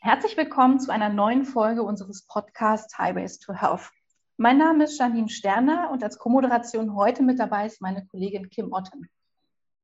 [0.00, 3.90] Herzlich willkommen zu einer neuen Folge unseres Podcasts Highways to Health.
[4.36, 8.72] Mein Name ist Janine Sterner und als Co-Moderation heute mit dabei ist meine Kollegin Kim
[8.72, 9.08] Otten.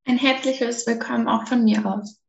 [0.07, 2.21] Ein herzliches Willkommen auch von mir aus.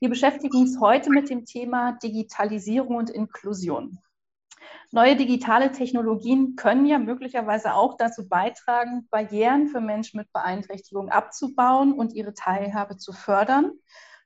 [0.00, 3.98] Wir beschäftigen uns heute mit dem Thema Digitalisierung und Inklusion.
[4.90, 11.92] Neue digitale Technologien können ja möglicherweise auch dazu beitragen, Barrieren für Menschen mit Beeinträchtigung abzubauen
[11.92, 13.72] und ihre Teilhabe zu fördern.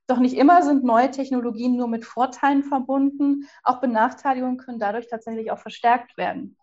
[0.06, 3.48] Doch nicht immer sind neue Technologien nur mit Vorteilen verbunden.
[3.62, 6.56] Auch Benachteiligungen können dadurch tatsächlich auch verstärkt werden.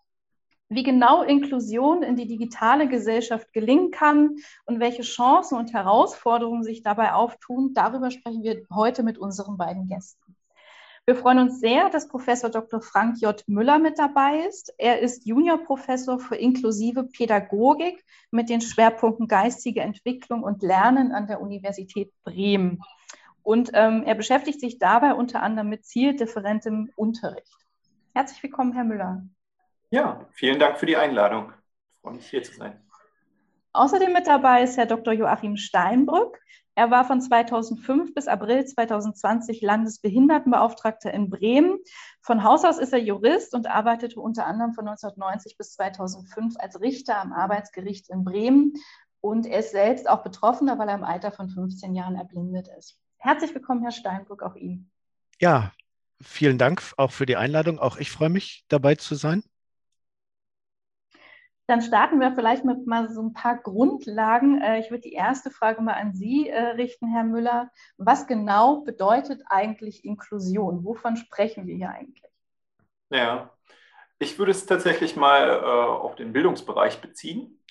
[0.68, 6.82] Wie genau Inklusion in die digitale Gesellschaft gelingen kann und welche Chancen und Herausforderungen sich
[6.82, 10.27] dabei auftun, darüber sprechen wir heute mit unseren beiden Gästen.
[11.08, 12.82] Wir freuen uns sehr, dass Professor Dr.
[12.82, 13.42] Frank J.
[13.46, 14.74] Müller mit dabei ist.
[14.76, 21.40] Er ist Juniorprofessor für inklusive Pädagogik mit den Schwerpunkten geistige Entwicklung und Lernen an der
[21.40, 22.82] Universität Bremen.
[23.42, 27.56] Und ähm, er beschäftigt sich dabei unter anderem mit zieldifferentem Unterricht.
[28.12, 29.22] Herzlich willkommen, Herr Müller.
[29.88, 31.54] Ja, vielen Dank für die Einladung.
[31.94, 32.78] Ich freue mich, hier zu sein.
[33.72, 35.14] Außerdem mit dabei ist Herr Dr.
[35.14, 36.38] Joachim Steinbrück.
[36.78, 41.80] Er war von 2005 bis April 2020 Landesbehindertenbeauftragter in Bremen.
[42.20, 46.80] Von Haus aus ist er Jurist und arbeitete unter anderem von 1990 bis 2005 als
[46.80, 48.74] Richter am Arbeitsgericht in Bremen.
[49.20, 52.96] Und er ist selbst auch Betroffener, weil er im Alter von 15 Jahren erblindet ist.
[53.16, 54.88] Herzlich willkommen, Herr Steinbrück, auch Ihnen.
[55.40, 55.72] Ja,
[56.22, 57.80] vielen Dank auch für die Einladung.
[57.80, 59.42] Auch ich freue mich, dabei zu sein.
[61.68, 64.58] Dann starten wir vielleicht mit mal so ein paar Grundlagen.
[64.62, 67.70] Äh, ich würde die erste Frage mal an Sie äh, richten, Herr Müller.
[67.98, 70.82] Was genau bedeutet eigentlich Inklusion?
[70.82, 72.24] Wovon sprechen wir hier eigentlich?
[73.10, 73.50] Ja,
[74.18, 77.62] ich würde es tatsächlich mal äh, auf den Bildungsbereich beziehen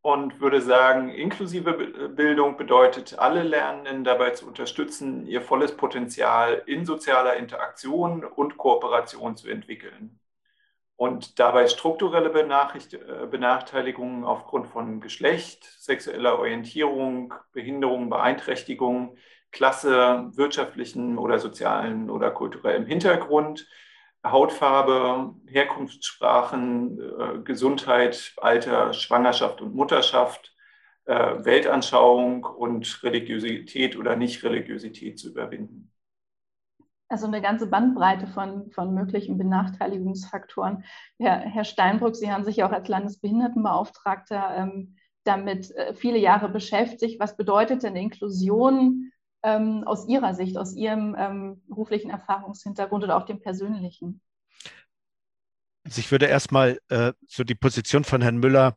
[0.00, 1.74] und würde sagen, inklusive
[2.08, 9.36] Bildung bedeutet, alle Lernenden dabei zu unterstützen, ihr volles Potenzial in sozialer Interaktion und Kooperation
[9.36, 10.20] zu entwickeln
[10.96, 19.16] und dabei strukturelle äh, Benachteiligungen aufgrund von Geschlecht, sexueller Orientierung, Behinderung, Beeinträchtigung,
[19.52, 23.68] Klasse, wirtschaftlichen oder sozialen oder kulturellem Hintergrund,
[24.24, 30.54] Hautfarbe, Herkunftssprachen, äh, Gesundheit, Alter, Schwangerschaft und Mutterschaft,
[31.04, 35.92] äh, Weltanschauung und Religiosität oder Nicht-Religiosität zu überwinden.
[37.08, 40.84] Also eine ganze Bandbreite von, von möglichen Benachteiligungsfaktoren.
[41.18, 46.48] Herr, Herr Steinbrück, Sie haben sich ja auch als Landesbehindertenbeauftragter ähm, damit äh, viele Jahre
[46.48, 47.20] beschäftigt.
[47.20, 49.12] Was bedeutet denn Inklusion
[49.42, 54.20] ähm, aus Ihrer Sicht, aus Ihrem ähm, beruflichen Erfahrungshintergrund oder auch dem persönlichen?
[55.84, 58.76] Also ich würde erstmal äh, so die Position von Herrn Müller,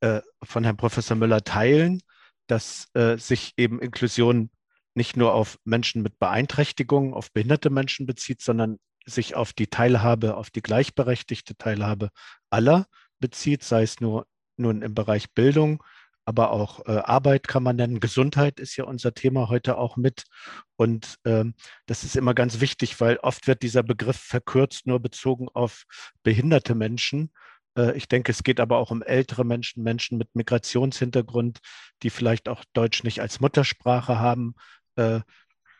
[0.00, 2.00] äh, von Herrn Professor Müller teilen,
[2.48, 4.50] dass äh, sich eben Inklusion
[4.94, 10.36] nicht nur auf Menschen mit Beeinträchtigungen, auf behinderte Menschen bezieht, sondern sich auf die Teilhabe,
[10.36, 12.10] auf die gleichberechtigte Teilhabe
[12.50, 12.86] aller
[13.18, 15.82] bezieht, sei es nur nun im Bereich Bildung,
[16.24, 17.98] aber auch äh, Arbeit kann man nennen.
[17.98, 20.24] Gesundheit ist ja unser Thema heute auch mit.
[20.76, 21.54] Und ähm,
[21.86, 25.84] das ist immer ganz wichtig, weil oft wird dieser Begriff verkürzt nur bezogen auf
[26.22, 27.32] behinderte Menschen.
[27.76, 31.60] Äh, ich denke, es geht aber auch um ältere Menschen, Menschen mit Migrationshintergrund,
[32.02, 34.54] die vielleicht auch Deutsch nicht als Muttersprache haben,
[34.96, 35.20] äh,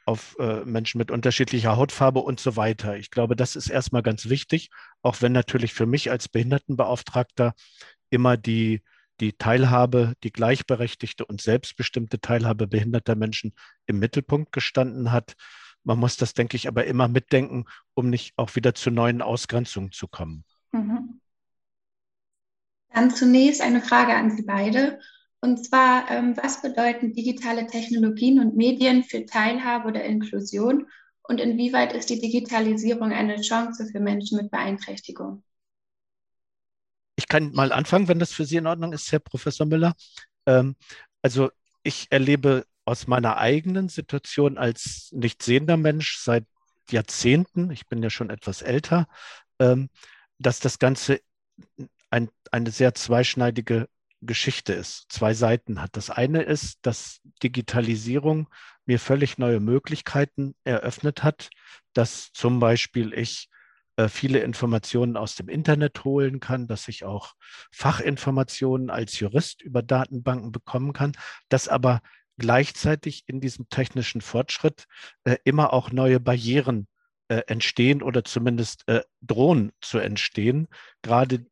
[0.06, 2.96] auf äh, Menschen mit unterschiedlicher Hautfarbe und so weiter.
[2.96, 4.70] Ich glaube, das ist erstmal ganz wichtig,
[5.02, 7.54] auch wenn natürlich für mich als Behindertenbeauftragter
[8.10, 8.82] immer die,
[9.20, 13.54] die Teilhabe, die gleichberechtigte und selbstbestimmte Teilhabe behinderter Menschen
[13.86, 15.34] im Mittelpunkt gestanden hat.
[15.84, 19.92] Man muss das, denke ich, aber immer mitdenken, um nicht auch wieder zu neuen Ausgrenzungen
[19.92, 20.44] zu kommen.
[20.72, 21.20] Mhm.
[22.92, 24.98] Dann zunächst eine Frage an Sie beide.
[25.42, 30.86] Und zwar, ähm, was bedeuten digitale Technologien und Medien für Teilhabe oder Inklusion
[31.22, 35.42] und inwieweit ist die Digitalisierung eine Chance für Menschen mit Beeinträchtigung?
[37.16, 39.94] Ich kann mal anfangen, wenn das für Sie in Ordnung ist, Herr Professor Müller.
[40.46, 40.76] Ähm,
[41.22, 41.50] also
[41.82, 46.44] ich erlebe aus meiner eigenen Situation als nicht sehender Mensch seit
[46.90, 49.06] Jahrzehnten, ich bin ja schon etwas älter,
[49.58, 49.88] ähm,
[50.38, 51.20] dass das Ganze
[52.10, 53.88] ein, eine sehr zweischneidige
[54.22, 55.96] Geschichte ist, zwei Seiten hat.
[55.96, 58.48] Das eine ist, dass Digitalisierung
[58.84, 61.50] mir völlig neue Möglichkeiten eröffnet hat,
[61.94, 63.48] dass zum Beispiel ich
[63.96, 67.34] äh, viele Informationen aus dem Internet holen kann, dass ich auch
[67.70, 71.12] Fachinformationen als Jurist über Datenbanken bekommen kann,
[71.48, 72.00] dass aber
[72.38, 74.86] gleichzeitig in diesem technischen Fortschritt
[75.24, 76.88] äh, immer auch neue Barrieren
[77.28, 78.84] äh, entstehen oder zumindest
[79.20, 80.68] drohen zu entstehen.
[81.02, 81.46] Gerade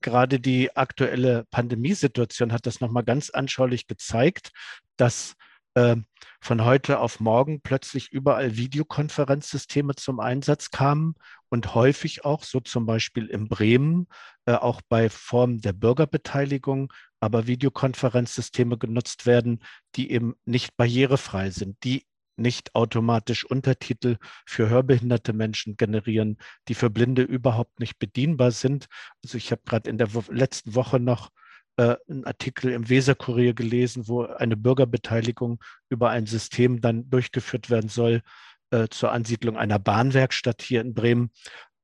[0.00, 4.50] gerade die aktuelle Pandemiesituation hat das nochmal ganz anschaulich gezeigt,
[4.96, 5.34] dass
[5.74, 5.96] äh,
[6.40, 11.14] von heute auf morgen plötzlich überall Videokonferenzsysteme zum Einsatz kamen
[11.48, 14.08] und häufig auch, so zum Beispiel in Bremen,
[14.46, 19.62] äh, auch bei Formen der Bürgerbeteiligung, aber Videokonferenzsysteme genutzt werden,
[19.96, 22.04] die eben nicht barrierefrei sind, die
[22.40, 24.16] nicht automatisch Untertitel
[24.46, 26.38] für hörbehinderte Menschen generieren,
[26.68, 28.86] die für Blinde überhaupt nicht bedienbar sind.
[29.22, 31.30] Also ich habe gerade in der letzten Woche noch
[31.76, 37.88] äh, einen Artikel im Weserkurier gelesen, wo eine Bürgerbeteiligung über ein System dann durchgeführt werden
[37.88, 38.22] soll
[38.70, 41.30] äh, zur Ansiedlung einer Bahnwerkstatt hier in Bremen,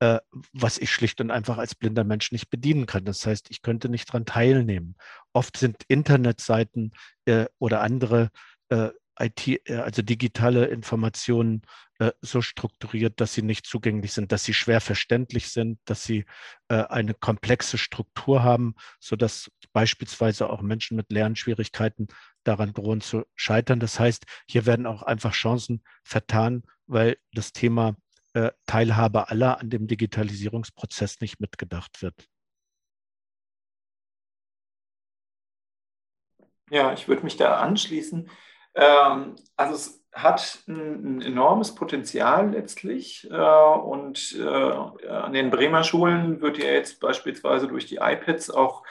[0.00, 0.18] äh,
[0.52, 3.04] was ich schlicht und einfach als blinder Mensch nicht bedienen kann.
[3.04, 4.96] Das heißt, ich könnte nicht daran teilnehmen.
[5.32, 6.92] Oft sind Internetseiten
[7.24, 8.30] äh, oder andere
[8.68, 11.62] äh, IT, äh, also digitale Informationen
[11.98, 16.26] äh, so strukturiert, dass sie nicht zugänglich sind, dass sie schwer verständlich sind, dass sie
[16.68, 22.08] äh, eine komplexe Struktur haben, sodass beispielsweise auch Menschen mit Lernschwierigkeiten
[22.44, 23.80] daran drohen zu scheitern.
[23.80, 27.96] Das heißt, hier werden auch einfach Chancen vertan, weil das Thema
[28.34, 32.28] äh, Teilhabe aller an dem Digitalisierungsprozess nicht mitgedacht wird.
[36.70, 38.28] Ja, ich würde mich da anschließen.
[38.76, 45.82] Ähm, also es hat ein, ein, enormes Potenzial letztlich äh, und äh, an den Bremer
[45.82, 48.82] Schulen wird ja jetzt beispielsweise durch die iPads auch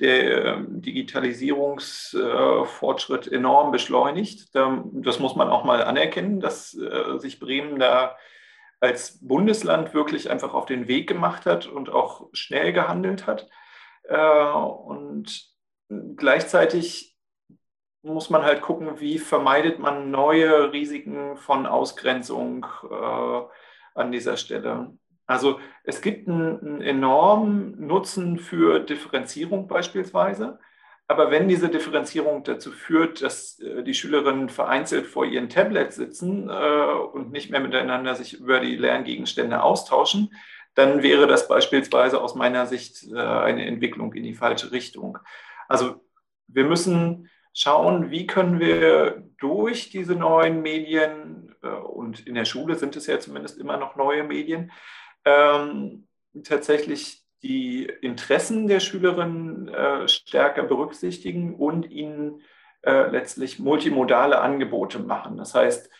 [0.00, 4.54] der ähm, Digitalisierungsfortschritt enorm beschleunigt.
[4.54, 8.16] Das muss man auch mal anerkennen, dass äh, sich Bremen da
[8.80, 13.48] als Bundesland wirklich einfach auf den Weg gemacht hat und auch schnell gehandelt hat.
[14.08, 15.46] Und
[16.16, 17.11] gleichzeitig
[18.02, 23.40] muss man halt gucken, wie vermeidet man neue Risiken von Ausgrenzung äh,
[23.94, 24.96] an dieser Stelle.
[25.26, 30.58] Also es gibt einen, einen, enormen Nutzen für Differenzierung beispielsweise,
[31.06, 36.48] aber wenn diese Differenzierung dazu führt, dass äh, die Schülerinnen vereinzelt vor ihren Tablets sitzen
[36.48, 40.34] äh, und nicht mehr miteinander sich über die Lerngegenstände austauschen,
[40.74, 45.18] dann wäre das beispielsweise aus meiner Sicht äh, eine Entwicklung in die falsche Richtung.
[45.68, 46.04] Also
[46.48, 52.76] wir müssen schauen, wie können wir durch diese neuen Medien, äh, und in der Schule
[52.76, 54.72] sind es ja zumindest immer noch neue Medien,
[55.24, 56.06] ähm,
[56.44, 62.42] tatsächlich die Interessen der Schülerinnen äh, stärker berücksichtigen und ihnen
[62.82, 65.36] äh, letztlich multimodale Angebote machen.
[65.36, 65.90] Das heißt,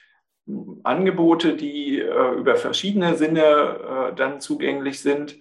[0.83, 5.39] Angebote, die über verschiedene Sinne dann zugänglich sind,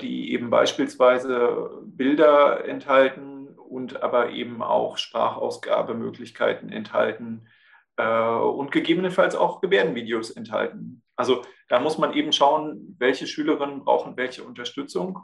[0.00, 3.39] die eben beispielsweise Bilder enthalten,
[3.70, 7.48] und aber eben auch Sprachausgabemöglichkeiten enthalten
[7.96, 11.02] äh, und gegebenenfalls auch Gebärdenvideos enthalten.
[11.16, 15.20] Also da muss man eben schauen, welche Schülerinnen brauchen welche Unterstützung.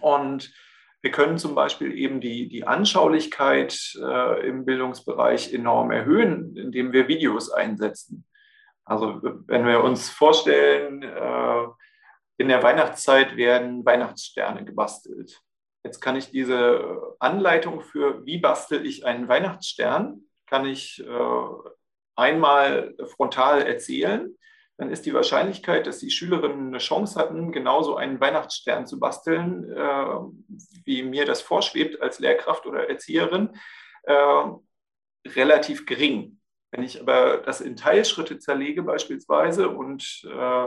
[0.00, 0.52] Und
[1.02, 7.08] wir können zum Beispiel eben die, die Anschaulichkeit äh, im Bildungsbereich enorm erhöhen, indem wir
[7.08, 8.24] Videos einsetzen.
[8.84, 11.66] Also wenn wir uns vorstellen, äh,
[12.38, 15.40] in der Weihnachtszeit werden Weihnachtssterne gebastelt.
[15.84, 21.70] Jetzt kann ich diese Anleitung für, wie bastel ich einen Weihnachtsstern, kann ich äh,
[22.14, 24.36] einmal frontal erzählen.
[24.78, 29.70] Dann ist die Wahrscheinlichkeit, dass die Schülerinnen eine Chance hatten, genauso einen Weihnachtsstern zu basteln,
[29.72, 30.16] äh,
[30.84, 33.50] wie mir das vorschwebt als Lehrkraft oder Erzieherin,
[34.04, 34.44] äh,
[35.26, 36.40] relativ gering.
[36.70, 40.66] Wenn ich aber das in Teilschritte zerlege beispielsweise und äh,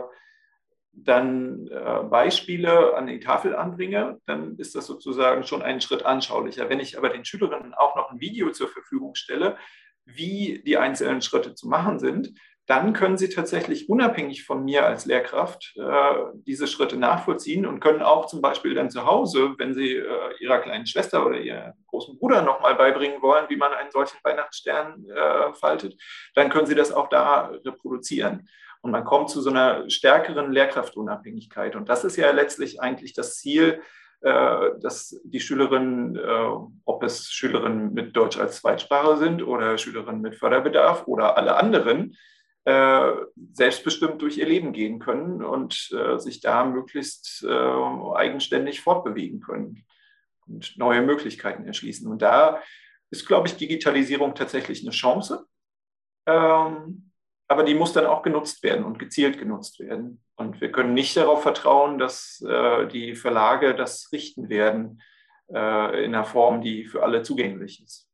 [0.97, 6.69] dann äh, Beispiele an die Tafel anbringe, dann ist das sozusagen schon einen Schritt anschaulicher.
[6.69, 9.57] Wenn ich aber den Schülerinnen auch noch ein Video zur Verfügung stelle,
[10.05, 12.33] wie die einzelnen Schritte zu machen sind,
[12.67, 18.01] dann können sie tatsächlich unabhängig von mir als Lehrkraft äh, diese Schritte nachvollziehen und können
[18.01, 20.07] auch zum Beispiel dann zu Hause, wenn sie äh,
[20.39, 25.05] ihrer kleinen Schwester oder ihrem großen Bruder nochmal beibringen wollen, wie man einen solchen Weihnachtsstern
[25.09, 25.95] äh, faltet,
[26.33, 28.47] dann können sie das auch da reproduzieren.
[28.85, 31.75] Und man kommt zu so einer stärkeren Lehrkraftunabhängigkeit.
[31.75, 33.81] Und das ist ja letztlich eigentlich das Ziel,
[34.21, 36.19] äh, dass die Schülerinnen, äh,
[36.85, 42.15] ob es Schülerinnen mit Deutsch als Zweitsprache sind oder Schülerinnen mit Förderbedarf oder alle anderen,
[42.65, 43.11] äh,
[43.53, 49.83] selbstbestimmt durch ihr Leben gehen können und sich da möglichst eigenständig fortbewegen können
[50.45, 52.07] und neue Möglichkeiten erschließen.
[52.07, 52.61] Und da
[53.09, 55.47] ist, glaube ich, Digitalisierung tatsächlich eine Chance.
[56.27, 57.11] Ähm,
[57.47, 60.21] aber die muss dann auch genutzt werden und gezielt genutzt werden.
[60.35, 65.01] Und wir können nicht darauf vertrauen, dass äh, die Verlage das richten werden
[65.53, 68.09] äh, in einer Form, die für alle zugänglich ist.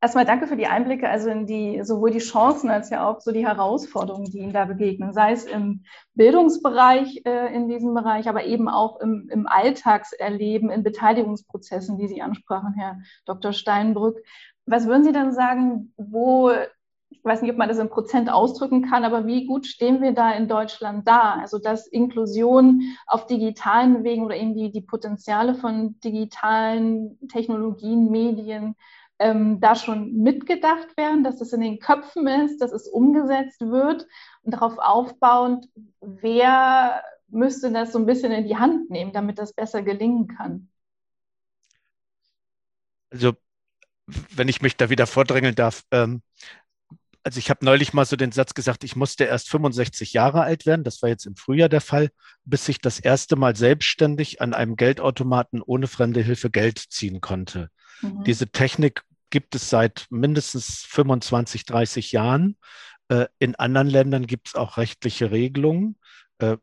[0.00, 3.32] Erstmal danke für die Einblicke, also in die sowohl die Chancen als ja auch so
[3.32, 5.82] die Herausforderungen, die Ihnen da begegnen, sei es im
[6.14, 12.22] Bildungsbereich äh, in diesem Bereich, aber eben auch im, im Alltagserleben, in Beteiligungsprozessen, die Sie
[12.22, 13.52] ansprachen, Herr Dr.
[13.52, 14.22] Steinbrück.
[14.66, 16.52] Was würden Sie dann sagen, wo
[17.10, 20.12] ich weiß nicht, ob man das in Prozent ausdrücken kann, aber wie gut stehen wir
[20.12, 21.34] da in Deutschland da?
[21.40, 28.76] Also, dass Inklusion auf digitalen Wegen oder eben die, die Potenziale von digitalen Technologien, Medien
[29.18, 34.06] ähm, da schon mitgedacht werden, dass es in den Köpfen ist, dass es umgesetzt wird
[34.42, 35.68] und darauf aufbauend,
[36.00, 40.68] wer müsste das so ein bisschen in die Hand nehmen, damit das besser gelingen kann?
[43.10, 43.32] Also,
[44.06, 46.22] wenn ich mich da wieder vordrängeln darf, ähm,
[47.22, 50.66] also ich habe neulich mal so den Satz gesagt, ich musste erst 65 Jahre alt
[50.66, 52.10] werden, das war jetzt im Frühjahr der Fall,
[52.44, 57.70] bis ich das erste Mal selbstständig an einem Geldautomaten ohne fremde Hilfe Geld ziehen konnte.
[58.00, 58.24] Mhm.
[58.24, 62.56] Diese Technik gibt es seit mindestens 25, 30 Jahren.
[63.08, 65.98] Äh, in anderen Ländern gibt es auch rechtliche Regelungen.
[66.38, 66.56] Äh,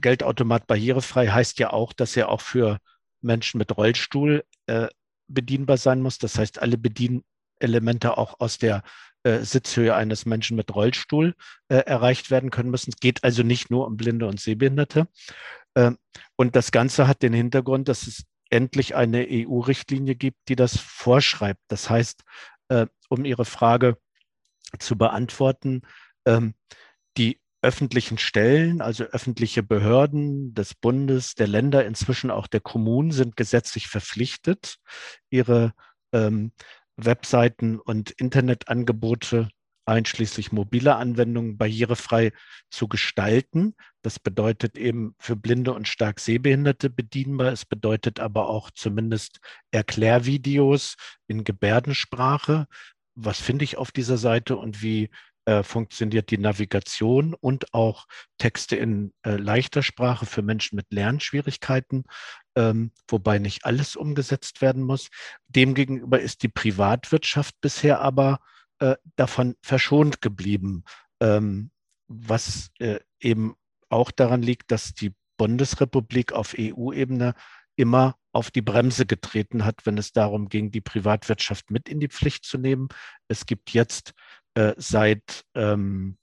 [0.00, 2.78] Geldautomat barrierefrei heißt ja auch, dass er auch für
[3.20, 4.88] Menschen mit Rollstuhl äh,
[5.28, 6.18] bedienbar sein muss.
[6.18, 8.82] Das heißt, alle Bedienelemente auch aus der
[9.42, 11.34] Sitzhöhe eines Menschen mit Rollstuhl
[11.68, 12.90] erreicht werden können müssen.
[12.90, 15.08] Es geht also nicht nur um Blinde und Sehbehinderte.
[16.36, 21.60] und das Ganze hat den Hintergrund, dass es endlich eine EU-Richtlinie gibt, die das vorschreibt.
[21.68, 22.22] Das heißt,
[22.68, 23.98] äh, um Ihre Frage
[24.78, 25.82] zu beantworten,
[26.26, 26.54] ähm,
[27.16, 33.36] die öffentlichen Stellen, also öffentliche Behörden des Bundes, der Länder, inzwischen auch der Kommunen sind
[33.36, 34.76] gesetzlich verpflichtet,
[35.30, 35.72] ihre
[36.12, 36.52] ähm,
[36.96, 39.48] Webseiten und Internetangebote
[39.86, 42.32] einschließlich mobiler Anwendungen barrierefrei
[42.70, 43.74] zu gestalten.
[44.02, 47.52] Das bedeutet eben für Blinde und stark Sehbehinderte bedienbar.
[47.52, 49.38] Es bedeutet aber auch zumindest
[49.70, 50.96] Erklärvideos
[51.28, 52.66] in Gebärdensprache.
[53.14, 55.08] Was finde ich auf dieser Seite und wie
[55.46, 62.04] äh, funktioniert die Navigation und auch Texte in äh, leichter Sprache für Menschen mit Lernschwierigkeiten,
[62.56, 65.08] ähm, wobei nicht alles umgesetzt werden muss.
[65.48, 68.40] Demgegenüber ist die Privatwirtschaft bisher aber
[68.80, 70.84] äh, davon verschont geblieben,
[71.20, 71.70] ähm,
[72.08, 73.54] was äh, eben
[73.88, 77.34] auch daran liegt, dass die Bundesrepublik auf EU-Ebene
[77.76, 82.08] immer auf die Bremse getreten hat, wenn es darum ging, die Privatwirtschaft mit in die
[82.08, 82.88] Pflicht zu nehmen.
[83.28, 84.12] Es gibt jetzt
[84.56, 86.16] äh, seit ähm,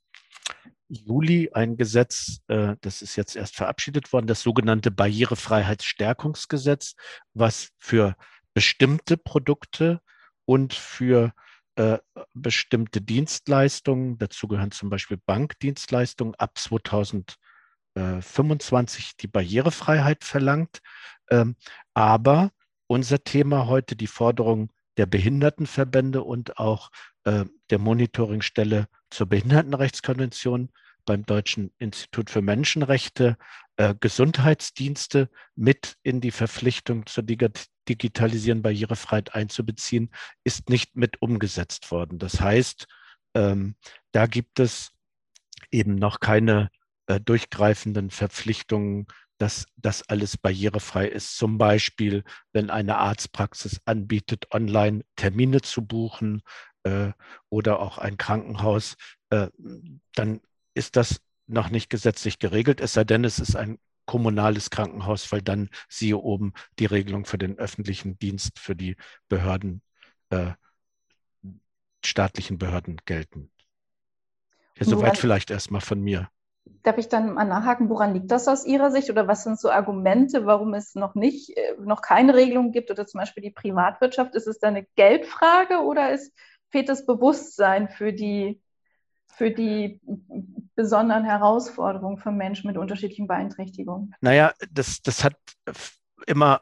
[0.89, 6.95] Juli ein Gesetz, äh, das ist jetzt erst verabschiedet worden, das sogenannte Barrierefreiheitsstärkungsgesetz,
[7.33, 8.15] was für
[8.53, 10.01] bestimmte Produkte
[10.45, 11.33] und für
[11.75, 11.97] äh,
[12.33, 20.79] bestimmte Dienstleistungen, dazu gehören zum Beispiel Bankdienstleistungen, ab 2025 die Barrierefreiheit verlangt.
[21.29, 21.55] Ähm,
[21.93, 22.51] aber
[22.87, 26.89] unser Thema heute, die Forderung der Behindertenverbände und auch
[27.25, 30.69] äh, der Monitoringstelle zur Behindertenrechtskonvention
[31.05, 33.37] beim Deutschen Institut für Menschenrechte
[33.77, 40.11] äh, Gesundheitsdienste mit in die Verpflichtung zur Digitalisieren Barrierefreiheit einzubeziehen,
[40.43, 42.19] ist nicht mit umgesetzt worden.
[42.19, 42.87] Das heißt,
[43.33, 43.75] ähm,
[44.11, 44.91] da gibt es
[45.71, 46.69] eben noch keine
[47.07, 49.07] äh, durchgreifenden Verpflichtungen,
[49.43, 51.35] dass das alles barrierefrei ist.
[51.35, 52.23] Zum Beispiel,
[52.53, 56.43] wenn eine Arztpraxis anbietet, online Termine zu buchen
[56.83, 57.11] äh,
[57.49, 58.95] oder auch ein Krankenhaus,
[59.31, 59.49] äh,
[60.15, 60.39] dann
[60.75, 65.41] ist das noch nicht gesetzlich geregelt, es sei denn, es ist ein kommunales Krankenhaus, weil
[65.41, 68.95] dann siehe oben die Regelung für den öffentlichen Dienst für die
[69.27, 69.81] Behörden,
[70.29, 70.53] äh,
[72.01, 73.51] staatlichen Behörden gelten.
[74.77, 76.29] Ja, soweit vielleicht erstmal von mir.
[76.83, 79.69] Darf ich dann mal nachhaken, woran liegt das aus Ihrer Sicht oder was sind so
[79.69, 84.35] Argumente, warum es noch nicht, äh, noch keine Regelung gibt oder zum Beispiel die Privatwirtschaft?
[84.35, 86.33] Ist es da eine Geldfrage oder ist,
[86.69, 88.61] fehlt das Bewusstsein für die,
[89.27, 90.01] für die
[90.75, 94.15] besonderen Herausforderungen für Menschen mit unterschiedlichen Beeinträchtigungen?
[94.21, 95.37] Naja, das, das hat
[96.27, 96.61] immer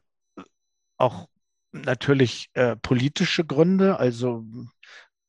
[0.98, 1.28] auch
[1.72, 3.98] natürlich äh, politische Gründe.
[4.00, 4.44] Also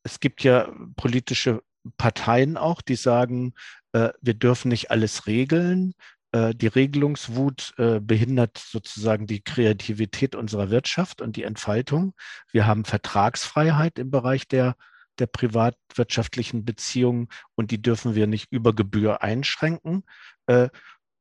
[0.02, 1.62] es gibt ja politische
[1.96, 3.54] Parteien auch, die sagen,
[3.92, 5.94] wir dürfen nicht alles regeln.
[6.32, 12.14] Äh, die Regelungswut äh, behindert sozusagen die Kreativität unserer Wirtschaft und die Entfaltung.
[12.50, 14.76] Wir haben Vertragsfreiheit im Bereich der
[15.18, 20.04] der privatwirtschaftlichen Beziehungen und die dürfen wir nicht über Gebühr einschränken.
[20.46, 20.70] Äh,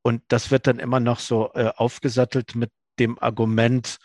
[0.01, 3.97] und das wird dann immer noch so äh, aufgesattelt mit dem Argument,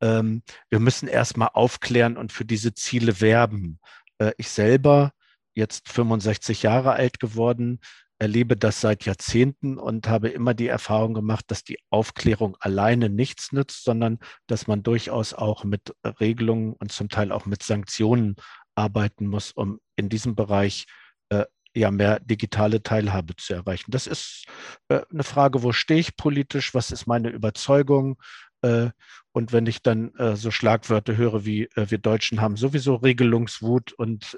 [0.00, 3.80] ähm, wir müssen erstmal aufklären und für diese Ziele werben.
[4.18, 5.12] Äh, ich selber,
[5.54, 7.80] jetzt 65 Jahre alt geworden,
[8.22, 13.50] erlebe das seit Jahrzehnten und habe immer die Erfahrung gemacht, dass die Aufklärung alleine nichts
[13.50, 18.36] nützt, sondern dass man durchaus auch mit Regelungen und zum Teil auch mit Sanktionen
[18.76, 20.86] arbeiten muss, um in diesem Bereich
[21.30, 23.90] äh, ja mehr digitale Teilhabe zu erreichen.
[23.90, 24.44] Das ist
[24.86, 28.22] äh, eine Frage, wo stehe ich politisch, was ist meine Überzeugung?
[28.62, 28.90] Äh,
[29.32, 33.92] und wenn ich dann äh, so Schlagwörter höre wie äh, wir Deutschen haben sowieso Regelungswut
[33.92, 34.36] und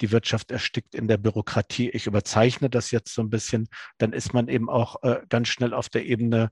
[0.00, 4.34] die Wirtschaft erstickt in der Bürokratie, ich überzeichne das jetzt so ein bisschen, dann ist
[4.34, 4.96] man eben auch
[5.28, 6.50] ganz schnell auf der Ebene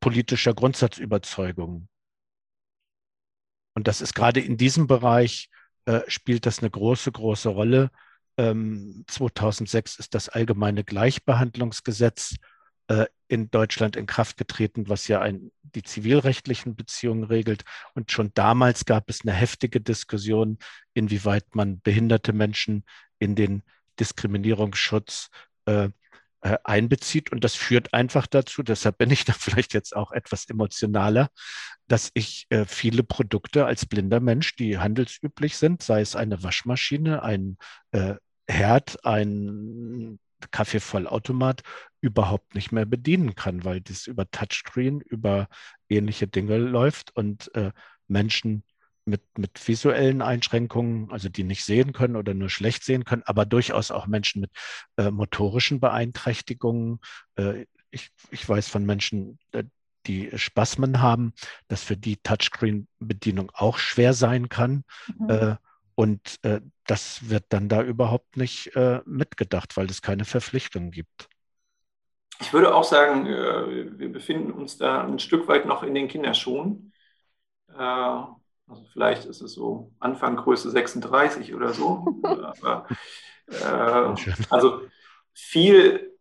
[0.00, 1.88] politischer Grundsatzüberzeugungen.
[3.74, 5.48] Und das ist gerade in diesem Bereich,
[6.08, 7.90] spielt das eine große, große Rolle.
[8.36, 12.36] 2006 ähm, ist das allgemeine Gleichbehandlungsgesetz
[13.28, 17.64] in Deutschland in Kraft getreten, was ja ein, die zivilrechtlichen Beziehungen regelt.
[17.94, 20.58] Und schon damals gab es eine heftige Diskussion,
[20.92, 22.84] inwieweit man behinderte Menschen
[23.18, 23.62] in den
[23.98, 25.30] Diskriminierungsschutz
[25.66, 25.88] äh,
[26.44, 27.32] äh, einbezieht.
[27.32, 31.30] Und das führt einfach dazu, deshalb bin ich da vielleicht jetzt auch etwas emotionaler,
[31.88, 37.22] dass ich äh, viele Produkte als blinder Mensch, die handelsüblich sind, sei es eine Waschmaschine,
[37.22, 37.56] ein
[37.92, 40.18] äh, Herd, ein
[40.50, 41.62] Kaffeevollautomat
[42.00, 45.48] überhaupt nicht mehr bedienen kann, weil das über Touchscreen, über
[45.88, 47.72] ähnliche Dinge läuft und äh,
[48.08, 48.64] Menschen
[49.06, 53.44] mit, mit visuellen Einschränkungen, also die nicht sehen können oder nur schlecht sehen können, aber
[53.44, 54.50] durchaus auch Menschen mit
[54.96, 57.00] äh, motorischen Beeinträchtigungen.
[57.36, 59.64] Äh, ich, ich weiß von Menschen, äh,
[60.06, 61.32] die Spasmen haben,
[61.68, 64.84] dass für die Touchscreen-Bedienung auch schwer sein kann.
[65.18, 65.56] Mhm.
[65.94, 71.28] Und äh, das wird dann da überhaupt nicht äh, mitgedacht, weil es keine Verpflichtungen gibt.
[72.40, 76.08] Ich würde auch sagen, äh, wir befinden uns da ein Stück weit noch in den
[76.08, 76.92] Kinderschuhen.
[77.68, 82.04] Äh, also vielleicht ist es so Anfang Größe 36 oder so.
[82.22, 82.86] Aber,
[83.46, 84.80] äh, also
[85.32, 86.12] viel,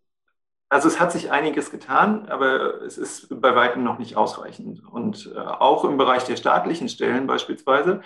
[0.69, 4.83] also es hat sich einiges getan, aber es ist bei weitem noch nicht ausreichend.
[4.83, 8.01] Und äh, auch im Bereich der staatlichen Stellen beispielsweise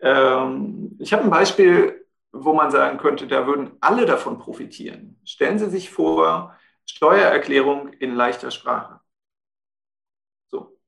[0.00, 5.20] ähm, ich habe ein Beispiel, wo man sagen könnte, da würden alle davon profitieren.
[5.24, 9.00] Stellen Sie sich vor, Steuererklärung in leichter Sprache.
[10.50, 10.78] So.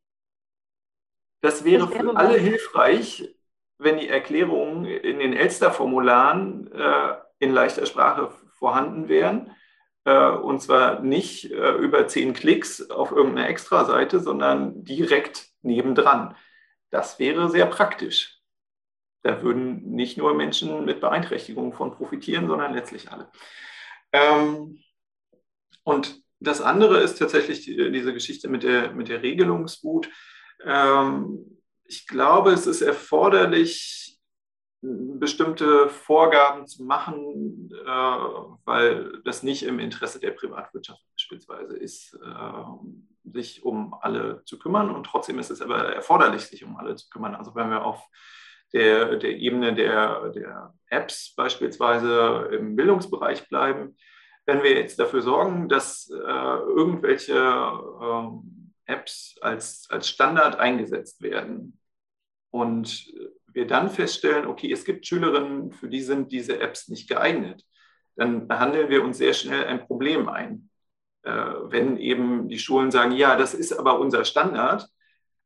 [1.40, 3.34] Das wäre für alle hilfreich,
[3.78, 9.54] wenn die Erklärungen in den Elster-Formularen äh, in leichter Sprache vorhanden wären.
[10.04, 16.36] Äh, und zwar nicht äh, über zehn Klicks auf irgendeiner Extraseite, sondern direkt nebendran.
[16.90, 18.35] Das wäre sehr praktisch.
[19.26, 23.28] Da würden nicht nur Menschen mit Beeinträchtigungen von profitieren, sondern letztlich alle.
[24.12, 24.78] Ähm,
[25.82, 30.08] und das andere ist tatsächlich die, diese Geschichte mit der, mit der Regelungswut.
[30.64, 34.20] Ähm, ich glaube, es ist erforderlich,
[34.80, 37.88] bestimmte Vorgaben zu machen, äh,
[38.64, 44.94] weil das nicht im Interesse der Privatwirtschaft beispielsweise ist, äh, sich um alle zu kümmern.
[44.94, 47.34] Und trotzdem ist es aber erforderlich, sich um alle zu kümmern.
[47.34, 48.06] Also wenn wir auf
[48.76, 53.96] der, der Ebene der, der Apps beispielsweise im Bildungsbereich bleiben.
[54.44, 61.80] Wenn wir jetzt dafür sorgen, dass äh, irgendwelche ähm, Apps als, als Standard eingesetzt werden
[62.50, 63.12] und
[63.46, 67.64] wir dann feststellen, okay, es gibt Schülerinnen, für die sind diese Apps nicht geeignet,
[68.14, 70.68] dann handeln wir uns sehr schnell ein Problem ein.
[71.22, 74.86] Äh, wenn eben die Schulen sagen, ja, das ist aber unser Standard,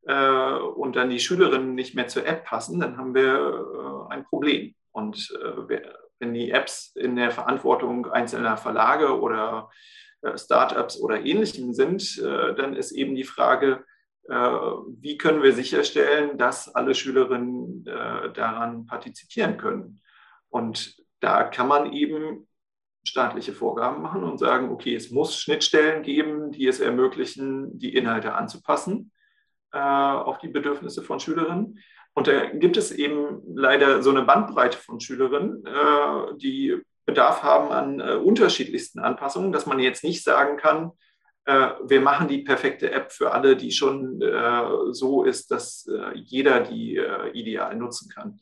[0.06, 4.24] äh, und dann die Schülerinnen nicht mehr zur App passen, dann haben wir äh, ein
[4.24, 4.74] Problem.
[4.92, 9.70] Und äh, wenn die Apps in der Verantwortung einzelner Verlage oder
[10.34, 13.86] Startups oder Ähnlichem sind, dann ist eben die Frage,
[14.26, 20.02] wie können wir sicherstellen, dass alle Schülerinnen daran partizipieren können.
[20.50, 22.46] Und da kann man eben
[23.02, 28.34] staatliche Vorgaben machen und sagen, okay, es muss Schnittstellen geben, die es ermöglichen, die Inhalte
[28.34, 29.10] anzupassen
[29.72, 31.78] äh, auf die Bedürfnisse von Schülerinnen.
[32.14, 37.72] Und da gibt es eben leider so eine Bandbreite von Schülerinnen, äh, die Bedarf haben
[37.72, 40.92] an äh, unterschiedlichsten Anpassungen, dass man jetzt nicht sagen kann,
[41.50, 46.16] äh, wir machen die perfekte App für alle, die schon äh, so ist, dass äh,
[46.16, 47.00] jeder die
[47.32, 48.40] ideal nutzen kann.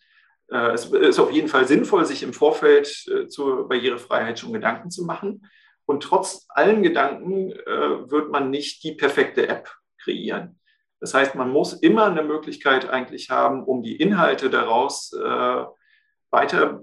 [0.48, 2.86] es ist auf jeden Fall sinnvoll, sich im Vorfeld
[3.28, 5.46] zur Barrierefreiheit schon Gedanken zu machen.
[5.84, 9.70] Und trotz allen Gedanken wird man nicht die perfekte App
[10.02, 10.57] kreieren.
[11.00, 15.64] Das heißt, man muss immer eine Möglichkeit eigentlich haben, um die Inhalte daraus äh,
[16.30, 16.82] weiter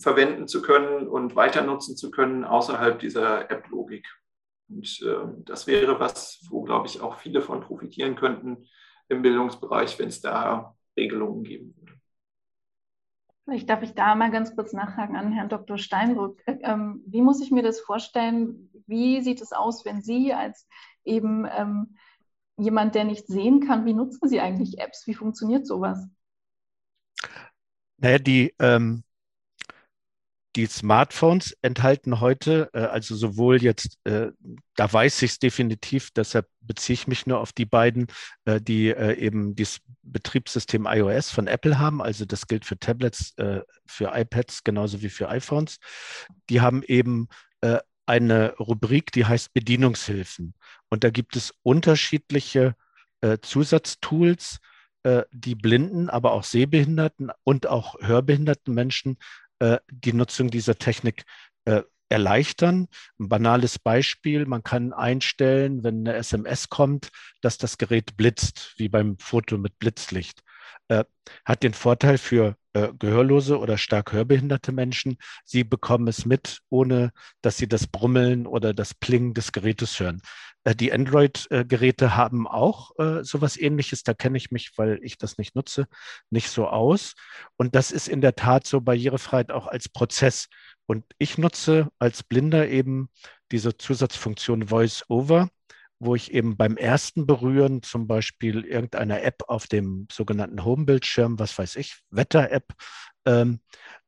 [0.00, 4.06] verwenden zu können und weiter nutzen zu können außerhalb dieser App-Logik.
[4.68, 8.66] Und äh, das wäre was, wo, glaube ich, auch viele von profitieren könnten
[9.08, 11.94] im Bildungsbereich, wenn es da Regelungen geben würde.
[13.44, 15.78] Vielleicht darf ich da mal ganz kurz nachhaken an Herrn Dr.
[15.78, 16.42] Steinbrück.
[16.46, 18.70] Äh, ähm, wie muss ich mir das vorstellen?
[18.86, 20.68] Wie sieht es aus, wenn Sie als
[21.04, 21.96] eben ähm,
[22.58, 25.06] jemand, der nicht sehen kann, wie nutzen Sie eigentlich Apps?
[25.06, 26.06] Wie funktioniert sowas?
[27.98, 29.02] Naja, die, ähm,
[30.56, 34.28] die Smartphones enthalten heute, äh, also sowohl jetzt, äh,
[34.74, 38.06] da weiß ich es definitiv, deshalb beziehe ich mich nur auf die beiden,
[38.44, 42.02] äh, die äh, eben das Betriebssystem iOS von Apple haben.
[42.02, 45.78] Also das gilt für Tablets, äh, für iPads genauso wie für iPhones.
[46.50, 47.28] Die haben eben
[47.60, 50.54] äh, eine Rubrik, die heißt Bedienungshilfen.
[50.88, 52.74] Und da gibt es unterschiedliche
[53.42, 54.58] Zusatztools,
[55.32, 59.18] die blinden, aber auch sehbehinderten und auch hörbehinderten Menschen
[59.60, 61.24] äh, die Nutzung dieser Technik
[61.64, 62.88] äh, erleichtern.
[63.18, 68.88] Ein banales Beispiel, man kann einstellen, wenn eine SMS kommt, dass das Gerät blitzt, wie
[68.88, 70.42] beim Foto mit Blitzlicht.
[70.88, 71.04] Äh,
[71.44, 77.12] hat den Vorteil für äh, gehörlose oder stark hörbehinderte Menschen, sie bekommen es mit, ohne
[77.42, 80.22] dass sie das Brummeln oder das Plingen des Gerätes hören.
[80.64, 85.54] Äh, die Android-Geräte haben auch sowas ähnliches, da kenne ich mich, weil ich das nicht
[85.54, 85.86] nutze,
[86.30, 87.14] nicht so aus.
[87.56, 90.48] Und das ist in der Tat so Barrierefreiheit auch als Prozess.
[90.86, 93.10] Und ich nutze als Blinder eben
[93.52, 95.50] diese Zusatzfunktion Voice Over
[96.00, 101.58] wo ich eben beim ersten Berühren zum Beispiel irgendeiner App auf dem sogenannten Home-Bildschirm, was
[101.58, 102.72] weiß ich, Wetter-App,
[103.26, 103.60] ähm,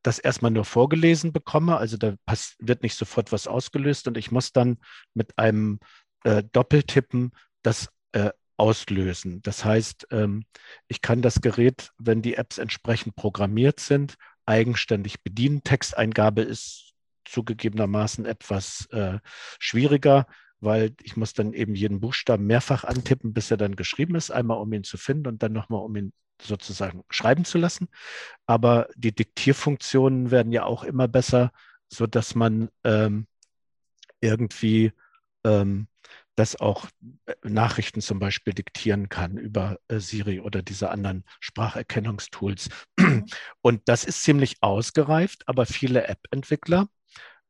[0.02, 1.76] das erstmal nur vorgelesen bekomme.
[1.76, 2.14] Also da
[2.58, 4.78] wird nicht sofort was ausgelöst und ich muss dann
[5.14, 5.80] mit einem
[6.24, 9.42] äh, Doppeltippen das äh, auslösen.
[9.42, 10.44] Das heißt, ähm,
[10.86, 15.62] ich kann das Gerät, wenn die Apps entsprechend programmiert sind, eigenständig bedienen.
[15.64, 16.92] Texteingabe ist
[17.24, 19.18] zugegebenermaßen etwas äh,
[19.58, 20.26] schwieriger
[20.60, 24.58] weil ich muss dann eben jeden Buchstaben mehrfach antippen, bis er dann geschrieben ist, einmal
[24.58, 27.88] um ihn zu finden und dann nochmal um ihn sozusagen schreiben zu lassen.
[28.46, 31.52] Aber die Diktierfunktionen werden ja auch immer besser,
[31.88, 33.26] so dass man ähm,
[34.20, 34.92] irgendwie
[35.44, 35.88] ähm,
[36.36, 36.86] das auch
[37.26, 42.68] äh, Nachrichten zum Beispiel diktieren kann über äh, Siri oder diese anderen Spracherkennungstools.
[43.62, 46.88] Und das ist ziemlich ausgereift, aber viele App-Entwickler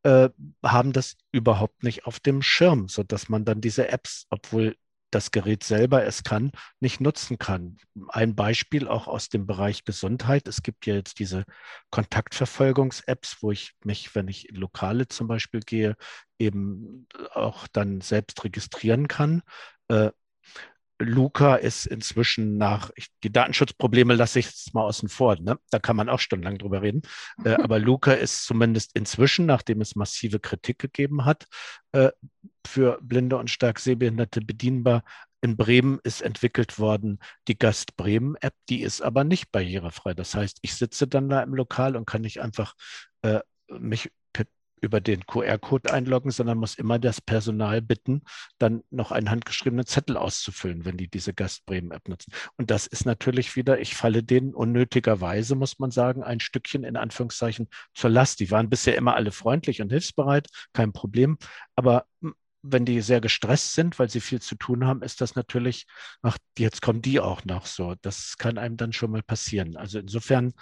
[0.02, 0.30] äh,
[0.64, 4.76] haben das überhaupt nicht auf dem Schirm, sodass man dann diese Apps, obwohl
[5.10, 7.78] das Gerät selber es kann, nicht nutzen kann.
[8.08, 10.46] Ein Beispiel auch aus dem Bereich Gesundheit.
[10.46, 11.44] Es gibt ja jetzt diese
[11.90, 15.96] Kontaktverfolgungs-Apps, wo ich mich, wenn ich in Lokale zum Beispiel gehe,
[16.38, 19.42] eben auch dann selbst registrieren kann.
[19.88, 20.12] Äh,
[21.00, 25.58] Luca ist inzwischen nach, ich, die Datenschutzprobleme lasse ich jetzt mal außen vor, ne?
[25.70, 27.02] da kann man auch stundenlang drüber reden,
[27.44, 31.46] äh, aber Luca ist zumindest inzwischen, nachdem es massive Kritik gegeben hat,
[31.92, 32.10] äh,
[32.66, 35.02] für Blinde und stark Sehbehinderte bedienbar.
[35.42, 40.12] In Bremen ist entwickelt worden die Gast Bremen App, die ist aber nicht barrierefrei.
[40.12, 42.74] Das heißt, ich sitze dann da im Lokal und kann nicht einfach
[43.22, 44.10] äh, mich
[44.80, 48.22] über den QR-Code einloggen, sondern muss immer das Personal bitten,
[48.58, 52.32] dann noch einen handgeschriebenen Zettel auszufüllen, wenn die diese Gastbremen-App nutzen.
[52.56, 56.96] Und das ist natürlich wieder, ich falle denen unnötigerweise, muss man sagen, ein Stückchen in
[56.96, 58.40] Anführungszeichen zur Last.
[58.40, 61.38] Die waren bisher immer alle freundlich und hilfsbereit, kein Problem.
[61.76, 62.06] Aber
[62.62, 65.86] wenn die sehr gestresst sind, weil sie viel zu tun haben, ist das natürlich,
[66.22, 67.94] ach, jetzt kommen die auch noch so.
[68.02, 69.76] Das kann einem dann schon mal passieren.
[69.76, 70.52] Also insofern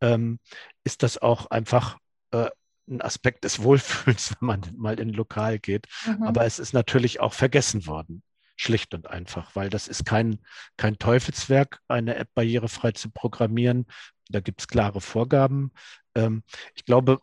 [0.00, 0.38] ähm,
[0.84, 1.98] ist das auch einfach
[2.32, 2.50] äh,
[2.88, 5.86] ein Aspekt des Wohlfühls, wenn man mal in ein Lokal geht.
[6.06, 6.22] Mhm.
[6.22, 8.22] Aber es ist natürlich auch vergessen worden.
[8.58, 10.38] Schlicht und einfach, weil das ist kein,
[10.78, 13.86] kein Teufelswerk, eine App barrierefrei zu programmieren.
[14.30, 15.72] Da gibt es klare Vorgaben.
[16.14, 16.42] Ähm,
[16.74, 17.20] ich glaube,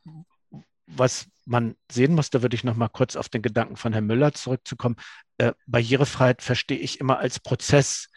[0.86, 4.06] was man sehen muss, da würde ich noch mal kurz auf den Gedanken von Herrn
[4.06, 4.96] Müller zurückzukommen.
[5.38, 8.10] Äh, Barrierefreiheit verstehe ich immer als Prozess.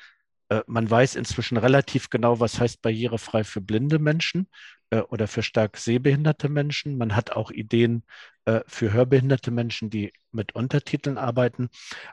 [0.51, 4.49] Äh, man weiß inzwischen relativ genau, was heißt barrierefrei für blinde Menschen
[4.91, 6.99] äh, oder für stark sehbehinderte Menschen.
[6.99, 8.05] Man hat auch Ideen
[8.45, 11.69] äh, für hörbehinderte Menschen, die mit Untertiteln arbeiten.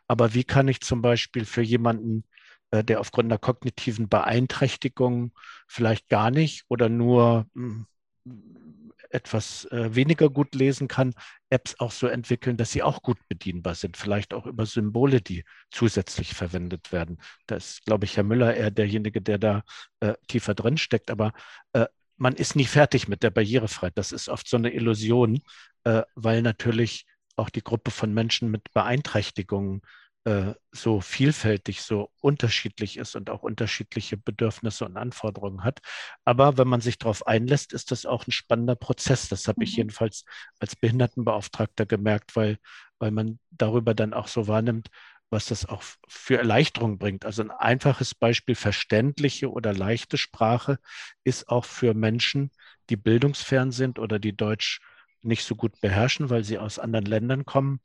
[0.07, 2.25] Aber wie kann ich zum Beispiel für jemanden,
[2.71, 5.33] äh, der aufgrund einer kognitiven Beeinträchtigung
[5.67, 7.85] vielleicht gar nicht oder nur mh,
[8.25, 11.13] hm, etwas äh, weniger gut lesen kann,
[11.49, 15.45] Apps auch so entwickeln, dass sie auch gut bedienbar sind, vielleicht auch über Symbole, die
[15.71, 17.21] zusätzlich verwendet werden.
[17.45, 19.63] Da ist, glaube ich, Herr Müller eher derjenige, der da
[19.99, 21.11] äh, tiefer drin steckt.
[21.11, 21.33] Aber
[21.73, 21.85] äh,
[22.17, 23.97] man ist nie fertig mit der Barrierefreiheit.
[23.97, 25.41] Das ist oft so eine Illusion,
[25.83, 29.81] äh, weil natürlich auch die Gruppe von Menschen mit Beeinträchtigungen
[30.25, 35.79] äh, so vielfältig, so unterschiedlich ist und auch unterschiedliche Bedürfnisse und Anforderungen hat.
[36.23, 39.27] Aber wenn man sich darauf einlässt, ist das auch ein spannender Prozess.
[39.27, 39.63] Das habe mhm.
[39.63, 40.23] ich jedenfalls
[40.59, 42.57] als Behindertenbeauftragter gemerkt, weil,
[42.99, 44.89] weil man darüber dann auch so wahrnimmt,
[45.33, 47.25] was das auch für Erleichterung bringt.
[47.25, 50.79] Also ein einfaches Beispiel, verständliche oder leichte Sprache
[51.25, 52.51] ist auch für Menschen,
[52.89, 54.79] die bildungsfern sind oder die Deutsch
[55.21, 57.79] nicht so gut beherrschen, weil sie aus anderen Ländern kommen,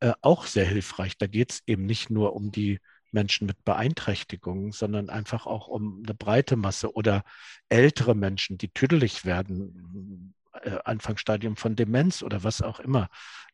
[0.00, 1.18] äh, auch sehr hilfreich.
[1.18, 2.80] Da geht es eben nicht nur um die
[3.12, 7.24] Menschen mit Beeinträchtigungen, sondern einfach auch um eine breite Masse oder
[7.68, 10.23] ältere Menschen, die tüdelig werden,
[10.64, 13.08] äh, Anfangsstadium von Demenz oder was auch immer.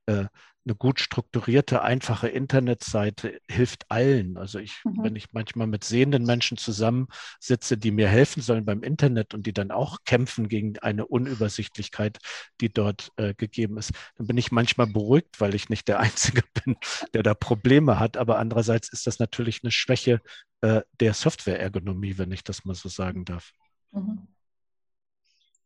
[0.07, 0.27] Äh,
[0.67, 4.37] eine gut strukturierte, einfache Internetseite hilft allen.
[4.37, 5.03] Also ich, mhm.
[5.03, 9.55] wenn ich manchmal mit sehenden Menschen zusammensitze, die mir helfen sollen beim Internet und die
[9.55, 12.19] dann auch kämpfen gegen eine Unübersichtlichkeit,
[12.61, 16.43] die dort äh, gegeben ist, dann bin ich manchmal beruhigt, weil ich nicht der Einzige
[16.65, 16.77] bin,
[17.15, 18.17] der da Probleme hat.
[18.17, 20.21] Aber andererseits ist das natürlich eine Schwäche
[20.61, 23.53] äh, der Software-Ergonomie, wenn ich das mal so sagen darf.
[23.93, 24.29] Mhm.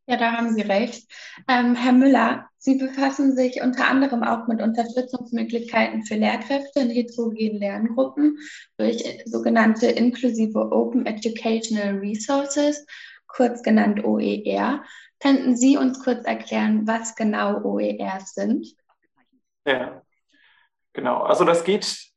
[0.07, 1.11] Ja, da haben Sie recht.
[1.49, 7.59] Ähm, Herr Müller, Sie befassen sich unter anderem auch mit Unterstützungsmöglichkeiten für Lehrkräfte in heterogenen
[7.59, 8.39] Lerngruppen
[8.77, 12.85] durch sogenannte inklusive Open Educational Resources,
[13.27, 14.85] kurz genannt OER.
[15.21, 18.77] Könnten Sie uns kurz erklären, was genau OERs sind?
[19.67, 20.03] Ja,
[20.93, 21.23] genau.
[21.23, 22.13] Also das geht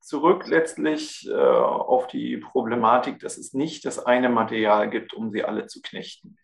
[0.00, 5.44] zurück letztlich äh, auf die Problematik, dass es nicht das eine Material gibt, um sie
[5.44, 6.36] alle zu knechten.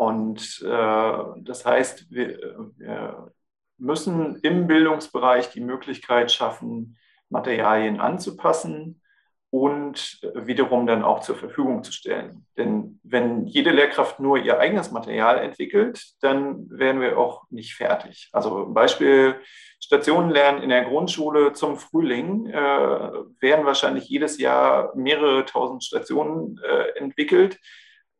[0.00, 3.32] Und äh, das heißt, wir, wir,
[3.76, 6.96] müssen im Bildungsbereich die Möglichkeit schaffen,
[7.28, 9.02] Materialien anzupassen
[9.50, 12.46] und wiederum dann auch zur Verfügung zu stellen.
[12.56, 18.30] Denn wenn jede Lehrkraft nur ihr eigenes Material entwickelt, dann werden wir auch nicht fertig.
[18.32, 19.36] Also Beispiel
[19.80, 26.98] Stationenlernen in der Grundschule zum Frühling äh, werden wahrscheinlich jedes Jahr mehrere tausend Stationen äh,
[26.98, 27.58] entwickelt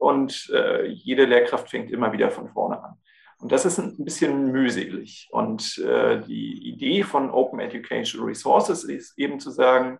[0.01, 2.95] und äh, jede Lehrkraft fängt immer wieder von vorne an.
[3.39, 5.29] Und das ist ein bisschen mühselig.
[5.31, 9.99] Und äh, die Idee von Open Educational Resources ist eben zu sagen,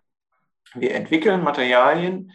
[0.73, 2.31] wir entwickeln Materialien,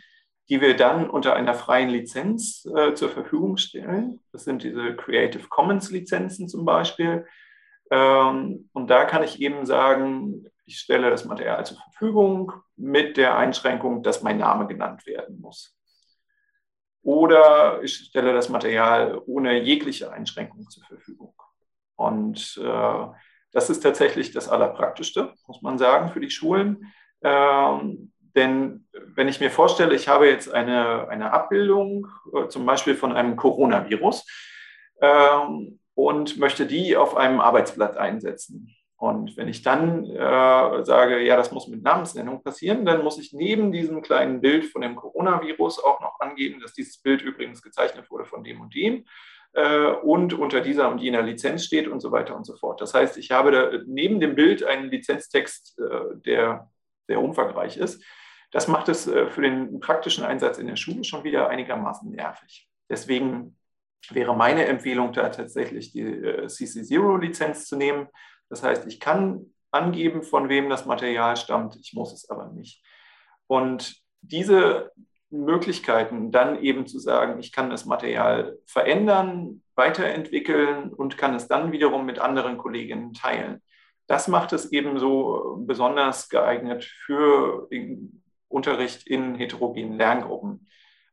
[0.49, 4.21] die wir dann unter einer freien Lizenz äh, zur Verfügung stellen.
[4.31, 7.27] Das sind diese Creative Commons Lizenzen zum Beispiel.
[7.91, 13.37] Ähm, und da kann ich eben sagen, ich stelle das Material zur Verfügung mit der
[13.37, 15.76] Einschränkung, dass mein Name genannt werden muss
[17.07, 21.35] oder ich stelle das Material ohne jegliche Einschränkung zur Verfügung.
[21.95, 23.07] Und äh,
[23.53, 26.93] das ist tatsächlich das Allerpraktischste, muss man sagen, für die Schulen.
[27.23, 32.97] Ähm, denn wenn ich mir vorstelle, ich habe jetzt eine, eine Abbildung, äh, zum Beispiel
[32.97, 34.27] von einem Coronavirus,
[35.01, 41.37] ähm, und möchte die auf einem Arbeitsblatt einsetzen, und wenn ich dann äh, sage, ja,
[41.37, 45.85] das muss mit Namensnennung passieren, dann muss ich neben diesem kleinen Bild von dem Coronavirus
[45.85, 49.05] auch noch angeben, dass dieses Bild übrigens gezeichnet wurde von dem und dem
[49.53, 52.81] äh, und unter dieser und jener Lizenz steht und so weiter und so fort.
[52.81, 56.71] Das heißt, ich habe da neben dem Bild einen Lizenztext, äh, der
[57.07, 58.03] sehr umfangreich ist.
[58.51, 62.67] Das macht es äh, für den praktischen Einsatz in der Schule schon wieder einigermaßen nervig.
[62.89, 63.59] Deswegen
[64.09, 68.09] wäre meine Empfehlung da tatsächlich die äh, CC0-Lizenz zu nehmen
[68.49, 72.83] das heißt, ich kann angeben, von wem das Material stammt, ich muss es aber nicht.
[73.47, 74.93] Und diese
[75.31, 81.73] Möglichkeiten, dann eben zu sagen, ich kann das Material verändern, weiterentwickeln und kann es dann
[81.73, 83.63] wiederum mit anderen Kolleginnen teilen.
[84.07, 87.69] Das macht es eben so besonders geeignet für
[88.49, 90.69] Unterricht in heterogenen Lerngruppen,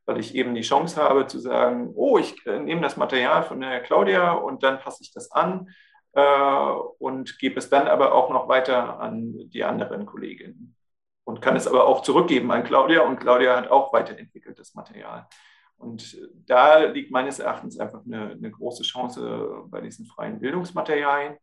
[0.06, 3.60] weil ich eben die Chance habe zu sagen, oh, ich äh, nehme das Material von
[3.60, 5.68] der Claudia und dann passe ich das an
[6.14, 10.76] und gebe es dann aber auch noch weiter an die anderen Kolleginnen.
[11.24, 15.26] Und kann es aber auch zurückgeben an Claudia und Claudia hat auch weiterentwickelt das Material.
[15.76, 21.36] Und da liegt meines Erachtens einfach eine, eine große Chance bei diesen freien Bildungsmaterialien.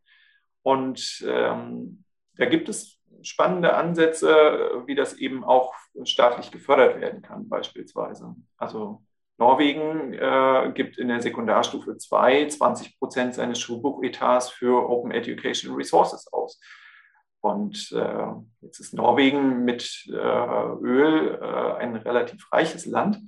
[0.62, 2.04] Und ähm,
[2.36, 8.34] da gibt es spannende Ansätze, wie das eben auch staatlich gefördert werden kann, beispielsweise.
[8.56, 9.02] Also
[9.42, 16.32] Norwegen äh, gibt in der Sekundarstufe 2 20 Prozent seines Schulbuchetats für Open Education Resources
[16.32, 16.60] aus.
[17.40, 18.26] Und äh,
[18.60, 23.18] jetzt ist Norwegen mit äh, Öl äh, ein relativ reiches Land.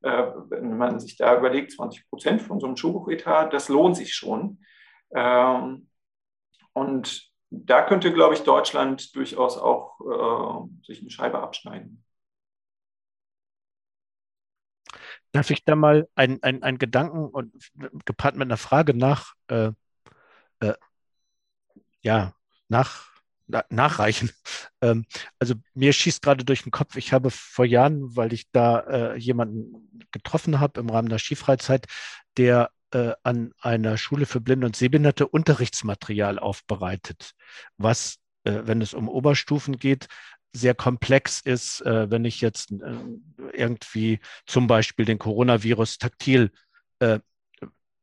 [0.00, 4.14] Äh, wenn man sich da überlegt, 20 Prozent von so einem Schulbuchetat, das lohnt sich
[4.14, 4.64] schon.
[5.14, 5.90] Ähm,
[6.72, 12.04] und da könnte, glaube ich, Deutschland durchaus auch äh, sich eine Scheibe abschneiden.
[15.32, 17.52] Darf ich da mal einen ein Gedanken und
[18.04, 19.72] gepaart mit einer Frage nach, äh,
[20.60, 20.74] äh,
[22.02, 22.34] ja,
[22.68, 23.08] nach,
[23.46, 24.30] na, nachreichen?
[24.80, 25.06] Ähm,
[25.40, 29.16] also mir schießt gerade durch den Kopf, ich habe vor Jahren, weil ich da äh,
[29.16, 31.86] jemanden getroffen habe im Rahmen der Skifreizeit,
[32.36, 37.32] der äh, an einer Schule für Blinde und Sehbehinderte Unterrichtsmaterial aufbereitet,
[37.76, 40.06] was, äh, wenn es um Oberstufen geht,
[40.52, 42.96] sehr komplex ist, äh, wenn ich jetzt äh,
[43.52, 46.50] irgendwie zum Beispiel den Coronavirus taktil
[47.00, 47.20] äh,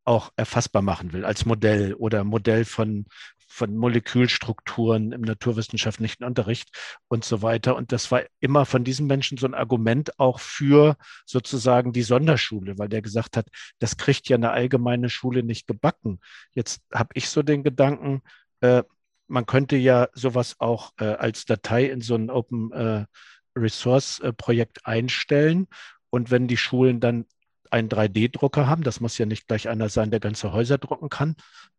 [0.05, 3.05] auch erfassbar machen will als Modell oder Modell von,
[3.47, 6.69] von Molekülstrukturen im naturwissenschaftlichen Unterricht
[7.08, 7.75] und so weiter.
[7.75, 12.77] Und das war immer von diesen Menschen so ein Argument auch für sozusagen die Sonderschule,
[12.77, 13.47] weil der gesagt hat,
[13.79, 16.19] das kriegt ja eine allgemeine Schule nicht gebacken.
[16.51, 18.21] Jetzt habe ich so den Gedanken,
[18.62, 18.84] äh,
[19.27, 23.05] man könnte ja sowas auch äh, als Datei in so ein Open äh,
[23.57, 25.67] Resource äh, Projekt einstellen.
[26.09, 27.25] Und wenn die Schulen dann
[27.71, 31.35] einen 3D-Drucker haben, das muss ja nicht gleich einer sein, der ganze Häuser drucken kann,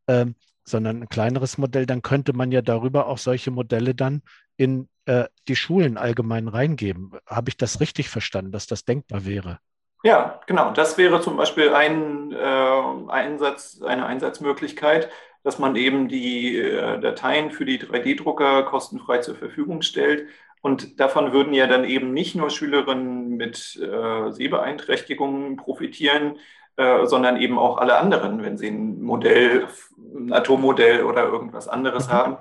[0.09, 4.23] ähm, sondern ein kleineres Modell, dann könnte man ja darüber auch solche Modelle dann
[4.57, 7.13] in äh, die Schulen allgemein reingeben.
[7.27, 9.61] Habe ich das richtig verstanden, dass das denkbar wäre?
[10.03, 10.73] Ja, genau.
[10.73, 15.09] Das wäre zum Beispiel ein äh, Einsatz, eine Einsatzmöglichkeit,
[15.47, 20.27] dass man eben die äh, Dateien für die 3D-Drucker kostenfrei zur Verfügung stellt.
[20.61, 26.39] Und davon würden ja dann eben nicht nur Schülerinnen mit äh, Sehbeeinträchtigungen profitieren,
[26.75, 32.09] äh, sondern eben auch alle anderen, wenn sie ein Modell, ein Atommodell oder irgendwas anderes
[32.09, 32.13] mhm.
[32.13, 32.37] haben.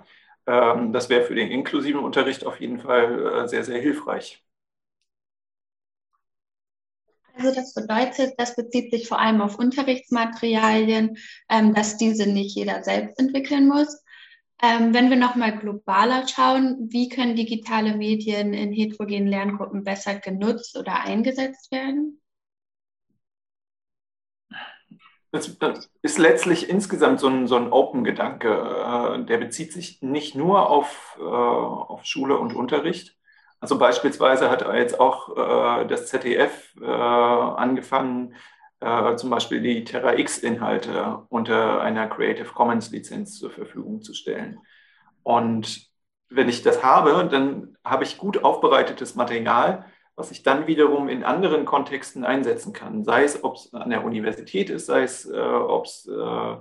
[0.48, 4.44] Ähm, das wäre für den inklusiven Unterricht auf jeden Fall äh, sehr, sehr hilfreich.
[7.46, 11.16] Also das bedeutet, das bezieht sich vor allem auf Unterrichtsmaterialien,
[11.48, 14.04] ähm, dass diese nicht jeder selbst entwickeln muss.
[14.64, 20.76] Ähm, wenn wir nochmal globaler schauen, wie können digitale Medien in heterogenen Lerngruppen besser genutzt
[20.76, 22.20] oder eingesetzt werden?
[25.32, 28.50] Das, das ist letztlich insgesamt so ein, so ein Open-Gedanke.
[28.50, 33.16] Äh, der bezieht sich nicht nur auf, äh, auf Schule und Unterricht,
[33.60, 38.36] also beispielsweise hat jetzt auch äh, das ZDF äh, angefangen,
[38.80, 44.60] äh, zum Beispiel die Terra X-Inhalte unter einer Creative Commons-Lizenz zur Verfügung zu stellen.
[45.24, 45.88] Und
[46.30, 51.24] wenn ich das habe, dann habe ich gut aufbereitetes Material, was ich dann wiederum in
[51.24, 53.04] anderen Kontexten einsetzen kann.
[53.04, 56.56] Sei es, ob es an der Universität ist, sei es, äh, ob es äh,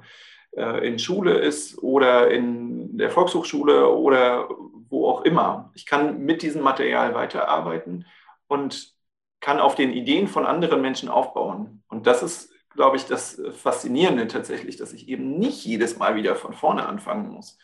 [0.57, 4.49] äh, in Schule ist oder in der Volkshochschule oder
[4.89, 5.71] wo auch immer.
[5.75, 8.07] Ich kann mit diesem Material weiterarbeiten
[8.47, 8.95] und
[9.41, 11.83] kann auf den Ideen von anderen Menschen aufbauen.
[11.89, 16.37] Und das ist, glaube ich, das Faszinierende tatsächlich, dass ich eben nicht jedes Mal wieder
[16.37, 17.59] von vorne anfangen muss.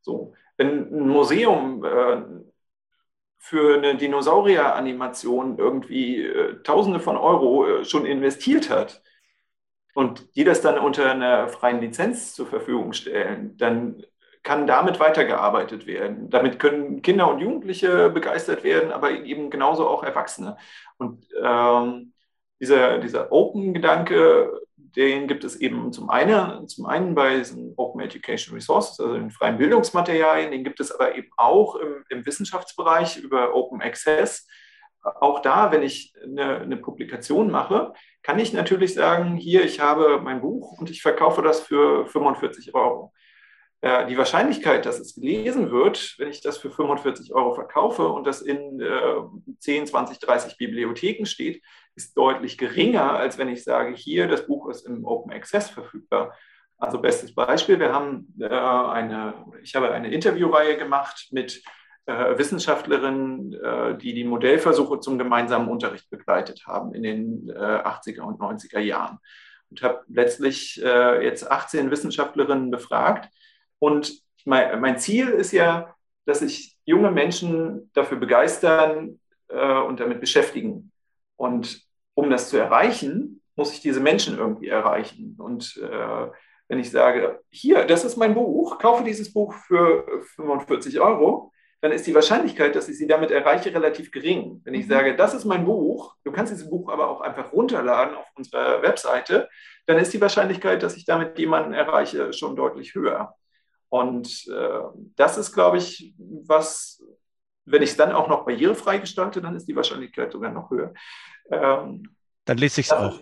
[0.00, 2.22] So, wenn ein Museum äh,
[3.38, 9.02] für eine Dinosaurier-Animation irgendwie äh, Tausende von Euro äh, schon investiert hat,
[9.94, 14.04] und die das dann unter einer freien Lizenz zur Verfügung stellen, dann
[14.44, 16.30] kann damit weitergearbeitet werden.
[16.30, 20.58] Damit können Kinder und Jugendliche begeistert werden, aber eben genauso auch Erwachsene.
[20.98, 22.12] Und ähm,
[22.60, 28.54] dieser, dieser Open-Gedanke, den gibt es eben zum einen, zum einen bei diesen Open Education
[28.54, 33.54] Resources, also den freien Bildungsmaterialien, den gibt es aber eben auch im, im Wissenschaftsbereich über
[33.54, 34.46] Open Access.
[35.02, 40.20] Auch da, wenn ich eine, eine Publikation mache, kann ich natürlich sagen, hier, ich habe
[40.22, 43.12] mein Buch und ich verkaufe das für 45 Euro.
[43.84, 48.26] Äh, die Wahrscheinlichkeit, dass es gelesen wird, wenn ich das für 45 Euro verkaufe und
[48.26, 48.88] das in äh,
[49.58, 51.62] 10, 20, 30 Bibliotheken steht,
[51.94, 56.34] ist deutlich geringer, als wenn ich sage, hier, das Buch ist im Open Access verfügbar.
[56.78, 61.62] Also bestes Beispiel, wir haben äh, eine, ich habe eine Interviewreihe gemacht mit
[62.06, 68.22] äh, Wissenschaftlerinnen, äh, die die Modellversuche zum gemeinsamen Unterricht begleitet haben in den äh, 80er
[68.22, 69.18] und 90er Jahren.
[69.68, 73.28] Und habe letztlich äh, jetzt 18 Wissenschaftlerinnen befragt.
[73.84, 75.94] Und mein, mein, Ziel ist ja,
[76.24, 80.90] dass sich junge Menschen dafür begeistern äh, und damit beschäftigen.
[81.36, 81.82] Und
[82.14, 85.36] um das zu erreichen, muss ich diese Menschen irgendwie erreichen.
[85.38, 86.30] Und äh,
[86.68, 91.92] wenn ich sage, hier, das ist mein Buch, kaufe dieses Buch für 45 Euro, dann
[91.92, 94.62] ist die Wahrscheinlichkeit, dass ich sie damit erreiche, relativ gering.
[94.64, 94.92] Wenn ich mhm.
[94.92, 98.80] sage, das ist mein Buch, du kannst dieses Buch aber auch einfach runterladen auf unserer
[98.80, 99.50] Webseite,
[99.84, 103.34] dann ist die Wahrscheinlichkeit, dass ich damit jemanden erreiche, schon deutlich höher.
[103.94, 104.80] Und äh,
[105.14, 107.00] das ist, glaube ich, was,
[107.64, 110.92] wenn ich es dann auch noch barrierefrei gestalte, dann ist die Wahrscheinlichkeit sogar noch höher.
[111.48, 112.02] Ähm,
[112.44, 113.20] dann lese ich es auch.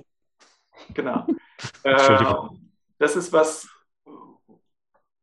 [0.94, 1.26] Genau.
[1.82, 2.56] Entschuldigung.
[2.56, 2.58] Äh,
[2.96, 3.68] das ist was,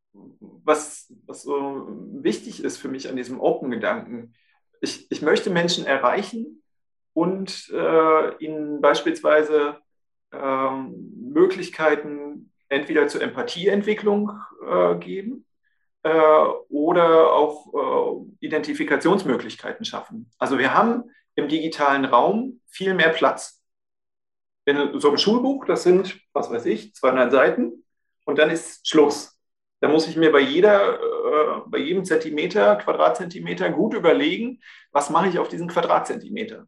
[0.04, 1.88] was, was so
[2.22, 4.36] wichtig ist für mich an diesem Open-Gedanken.
[4.82, 6.62] Ich, ich möchte Menschen erreichen
[7.14, 9.80] und äh, ihnen beispielsweise
[10.32, 12.19] ähm, Möglichkeiten
[12.70, 14.32] entweder zur Empathieentwicklung
[14.68, 15.46] äh, geben
[16.04, 16.10] äh,
[16.70, 20.32] oder auch äh, Identifikationsmöglichkeiten schaffen.
[20.38, 21.04] Also wir haben
[21.36, 23.62] im digitalen Raum viel mehr Platz.
[24.66, 27.86] In so einem Schulbuch, das sind, was weiß ich, 200 Seiten
[28.26, 29.36] und dann ist Schluss.
[29.80, 34.62] Da muss ich mir bei, jeder, äh, bei jedem Zentimeter, Quadratzentimeter gut überlegen,
[34.92, 36.68] was mache ich auf diesen Quadratzentimeter.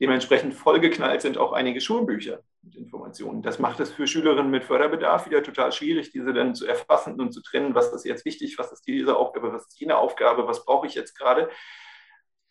[0.00, 3.42] Dementsprechend vollgeknallt sind auch einige Schulbücher mit Informationen.
[3.42, 7.32] Das macht es für Schülerinnen mit Förderbedarf wieder total schwierig, diese dann zu erfassen und
[7.32, 10.64] zu trennen, was ist jetzt wichtig, was ist diese Aufgabe, was ist jene Aufgabe, was
[10.64, 11.50] brauche ich jetzt gerade.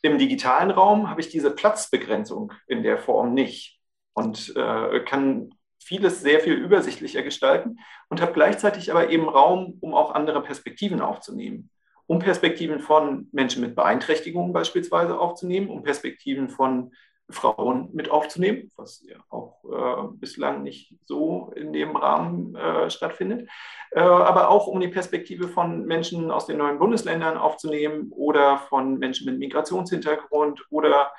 [0.04, 3.80] Im digitalen Raum habe ich diese Platzbegrenzung in der Form nicht
[4.14, 5.50] und äh, kann
[5.84, 7.80] vieles sehr viel übersichtlicher gestalten
[8.10, 11.72] und habe gleichzeitig aber eben Raum, um auch andere Perspektiven aufzunehmen
[12.10, 16.92] um Perspektiven von Menschen mit Beeinträchtigungen beispielsweise aufzunehmen, um Perspektiven von
[17.30, 23.48] Frauen mit aufzunehmen, was ja auch äh, bislang nicht so in dem Rahmen äh, stattfindet,
[23.92, 28.98] äh, aber auch um die Perspektive von Menschen aus den neuen Bundesländern aufzunehmen oder von
[28.98, 31.12] Menschen mit Migrationshintergrund oder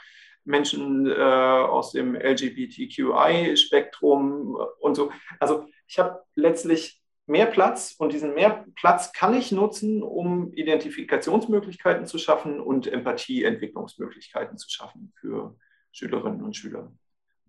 [0.44, 5.10] Menschen äh, aus dem LGBTQI-Spektrum und so.
[5.38, 12.06] Also ich habe letztlich mehr Platz und diesen mehr Platz kann ich nutzen, um Identifikationsmöglichkeiten
[12.06, 15.54] zu schaffen und Empathieentwicklungsmöglichkeiten zu schaffen für
[15.92, 16.92] Schülerinnen und Schüler.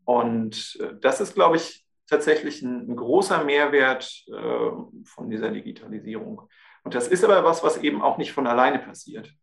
[0.06, 4.72] Und äh, das ist, glaube ich, tatsächlich ein, ein großer Mehrwert äh,
[5.06, 6.42] von dieser Digitalisierung.
[6.84, 9.34] Und das ist aber was, was eben auch nicht von alleine passiert.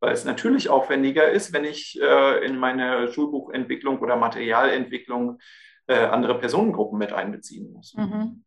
[0.00, 5.38] Weil es natürlich aufwendiger ist, wenn ich äh, in meine Schulbuchentwicklung oder Materialentwicklung
[5.86, 7.94] äh, andere Personengruppen mit einbeziehen muss.
[7.94, 8.44] Mhm.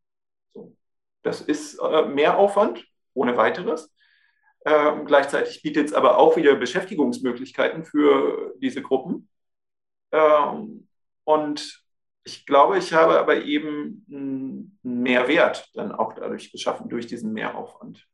[0.53, 0.76] So.
[1.24, 3.93] Das ist äh, mehr Aufwand, ohne weiteres.
[4.66, 9.30] Ähm, gleichzeitig bietet es aber auch wieder Beschäftigungsmöglichkeiten für diese Gruppen.
[10.12, 10.88] Ähm,
[11.24, 11.84] und
[12.24, 18.07] ich glaube, ich habe aber eben einen Mehrwert dann auch dadurch geschaffen, durch diesen Mehraufwand.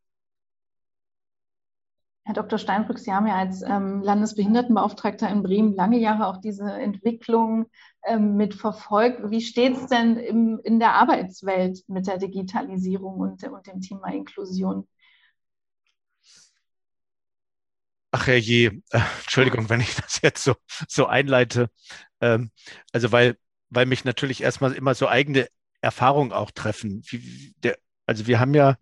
[2.27, 2.57] Herr Dr.
[2.57, 7.67] Steinbrück, Sie haben ja als ähm, Landesbehindertenbeauftragter in Bremen lange Jahre auch diese Entwicklung
[8.03, 9.29] ähm, mit verfolgt.
[9.29, 14.07] Wie steht es denn im, in der Arbeitswelt mit der Digitalisierung und, und dem Thema
[14.11, 14.87] Inklusion?
[18.15, 20.55] Ach herrje, äh, Entschuldigung, wenn ich das jetzt so,
[20.87, 21.69] so einleite.
[22.21, 22.49] Ähm,
[22.93, 23.35] also weil,
[23.69, 25.49] weil mich natürlich erstmal immer so eigene
[25.81, 27.01] Erfahrungen auch treffen.
[27.09, 28.77] Wie, der, also wir haben ja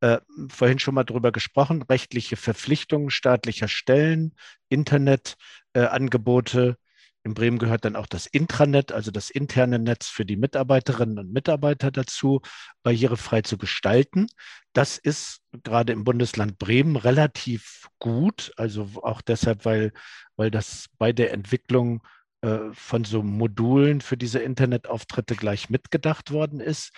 [0.00, 0.18] äh,
[0.50, 4.36] vorhin schon mal darüber gesprochen, rechtliche Verpflichtungen staatlicher Stellen,
[4.68, 6.76] Internetangebote.
[7.24, 11.32] In Bremen gehört dann auch das Intranet, also das interne Netz für die Mitarbeiterinnen und
[11.32, 12.42] Mitarbeiter dazu,
[12.82, 14.26] barrierefrei zu gestalten.
[14.74, 19.92] Das ist gerade im Bundesland Bremen relativ gut, also auch deshalb, weil,
[20.36, 22.02] weil das bei der Entwicklung
[22.42, 26.92] äh, von so Modulen für diese Internetauftritte gleich mitgedacht worden ist.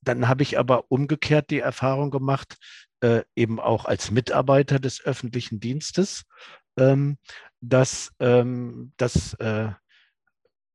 [0.00, 2.56] Dann habe ich aber umgekehrt die Erfahrung gemacht,
[3.00, 6.24] äh, eben auch als Mitarbeiter des öffentlichen Dienstes,
[6.76, 7.18] ähm,
[7.60, 9.70] dass, ähm, dass äh,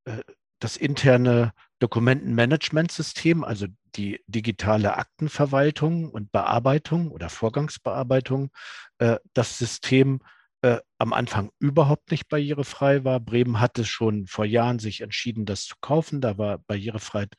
[0.06, 0.24] äh,
[0.60, 8.52] das interne Dokumentenmanagementsystem, also die digitale Aktenverwaltung und Bearbeitung oder Vorgangsbearbeitung,
[9.00, 10.22] äh, das System
[10.62, 13.20] äh, am Anfang überhaupt nicht barrierefrei war.
[13.20, 16.22] Bremen hatte schon vor Jahren sich entschieden, das zu kaufen.
[16.22, 17.34] Da war Barrierefreiheit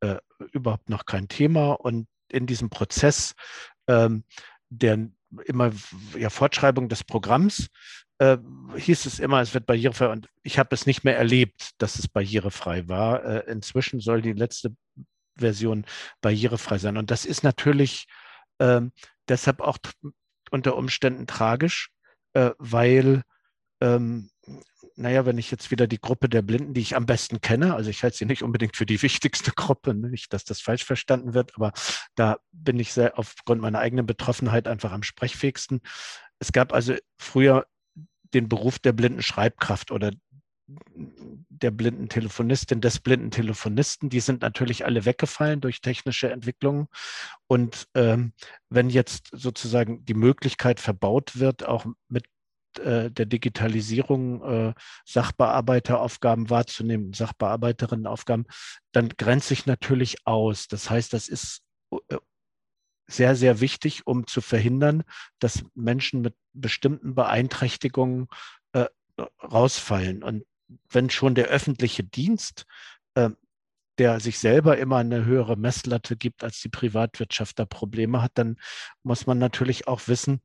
[0.00, 0.16] äh,
[0.52, 1.72] überhaupt noch kein Thema.
[1.72, 3.34] Und in diesem Prozess
[3.86, 4.24] ähm,
[4.70, 5.08] der
[5.46, 5.72] immer
[6.18, 7.68] ja, Fortschreibung des Programms
[8.18, 8.38] äh,
[8.76, 10.08] hieß es immer, es wird barrierefrei.
[10.08, 13.24] Und ich habe es nicht mehr erlebt, dass es barrierefrei war.
[13.24, 14.74] Äh, inzwischen soll die letzte
[15.36, 15.84] Version
[16.20, 16.96] barrierefrei sein.
[16.96, 18.06] Und das ist natürlich
[18.60, 18.92] ähm,
[19.28, 19.78] deshalb auch
[20.50, 21.90] unter Umständen tragisch,
[22.34, 23.22] äh, weil,
[23.80, 24.30] ähm,
[24.96, 27.90] naja, wenn ich jetzt wieder die Gruppe der Blinden, die ich am besten kenne, also
[27.90, 31.34] ich halte sie nicht unbedingt für die wichtigste Gruppe, ne, nicht, dass das falsch verstanden
[31.34, 31.72] wird, aber
[32.14, 35.80] da bin ich sehr aufgrund meiner eigenen Betroffenheit einfach am sprechfähigsten.
[36.38, 37.66] Es gab also früher
[38.34, 40.10] den Beruf der blinden Schreibkraft oder
[40.66, 46.88] der blinden Telefonistin, des blinden Telefonisten, die sind natürlich alle weggefallen durch technische Entwicklungen.
[47.46, 48.32] Und ähm,
[48.70, 52.24] wenn jetzt sozusagen die Möglichkeit verbaut wird, auch mit
[52.78, 54.74] äh, der Digitalisierung äh,
[55.04, 58.46] Sachbearbeiteraufgaben wahrzunehmen, Sachbearbeiterinnen-Aufgaben,
[58.92, 60.66] dann grenzt sich natürlich aus.
[60.66, 61.62] Das heißt, das ist
[62.08, 62.16] äh,
[63.06, 65.04] sehr, sehr wichtig, um zu verhindern,
[65.38, 68.28] dass Menschen mit bestimmten Beeinträchtigungen
[68.72, 68.86] äh,
[69.42, 70.22] rausfallen.
[70.22, 70.44] Und
[70.90, 72.64] wenn schon der öffentliche Dienst,
[73.14, 73.30] äh,
[73.98, 78.56] der sich selber immer eine höhere Messlatte gibt, als die Privatwirtschaft da Probleme hat, dann
[79.02, 80.40] muss man natürlich auch wissen,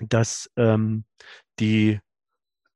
[0.00, 1.04] dass ähm,
[1.58, 2.00] die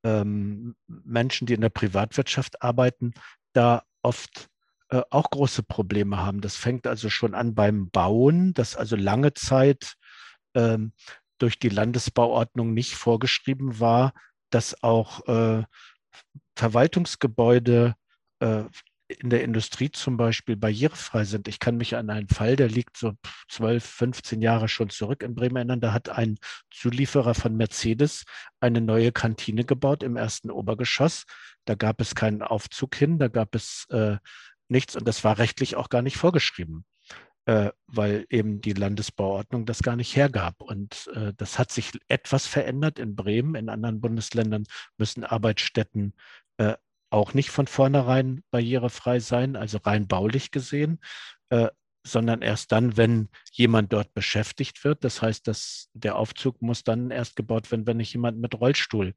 [0.04, 3.14] ähm, Menschen, die in der Privatwirtschaft arbeiten,
[3.52, 4.48] da oft
[4.97, 6.40] äh, auch große Probleme haben.
[6.40, 9.94] Das fängt also schon an beim Bauen, das also lange Zeit
[10.55, 10.92] ähm,
[11.38, 14.12] durch die Landesbauordnung nicht vorgeschrieben war,
[14.51, 15.64] dass auch äh,
[16.57, 17.94] Verwaltungsgebäude
[18.40, 18.64] äh,
[19.09, 21.47] in der Industrie zum Beispiel barrierefrei sind.
[21.47, 23.12] Ich kann mich an einen Fall, der liegt so
[23.51, 25.80] 12, 15 Jahre schon zurück in Bremen erinnern.
[25.80, 26.38] Da hat ein
[26.72, 28.24] Zulieferer von Mercedes
[28.59, 31.24] eine neue Kantine gebaut im ersten Obergeschoss.
[31.66, 34.16] Da gab es keinen Aufzug hin, da gab es äh,
[34.69, 36.85] nichts und das war rechtlich auch gar nicht vorgeschrieben,
[37.47, 40.61] äh, weil eben die Landesbauordnung das gar nicht hergab.
[40.61, 43.55] Und äh, das hat sich etwas verändert in Bremen.
[43.55, 44.64] In anderen Bundesländern
[44.99, 46.14] müssen Arbeitsstätten
[46.59, 46.75] äh,
[47.11, 51.01] auch nicht von vornherein barrierefrei sein, also rein baulich gesehen,
[51.51, 51.69] äh,
[52.05, 55.05] sondern erst dann, wenn jemand dort beschäftigt wird.
[55.05, 59.14] Das heißt, dass der Aufzug muss dann erst gebaut werden, wenn ich jemanden mit Rollstuhl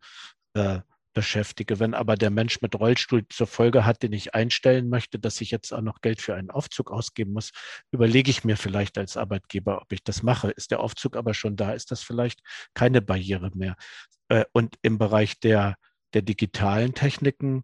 [0.53, 0.79] äh,
[1.13, 1.79] beschäftige.
[1.79, 5.51] Wenn aber der Mensch mit Rollstuhl zur Folge hat, den ich einstellen möchte, dass ich
[5.51, 7.51] jetzt auch noch Geld für einen Aufzug ausgeben muss,
[7.91, 10.51] überlege ich mir vielleicht als Arbeitgeber, ob ich das mache.
[10.51, 12.41] Ist der Aufzug aber schon da, ist das vielleicht
[12.73, 13.75] keine Barriere mehr.
[14.29, 15.75] Äh, und im Bereich der
[16.13, 17.63] der digitalen Techniken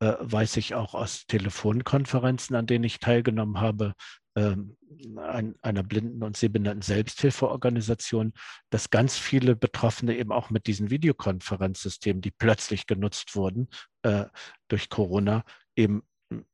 [0.00, 3.94] äh, weiß ich auch aus Telefonkonferenzen, an denen ich teilgenommen habe,
[4.36, 8.34] einer blinden und sehbehinderten Selbsthilfeorganisation,
[8.70, 13.68] dass ganz viele Betroffene eben auch mit diesen Videokonferenzsystemen, die plötzlich genutzt wurden
[14.02, 14.26] äh,
[14.68, 16.02] durch Corona, eben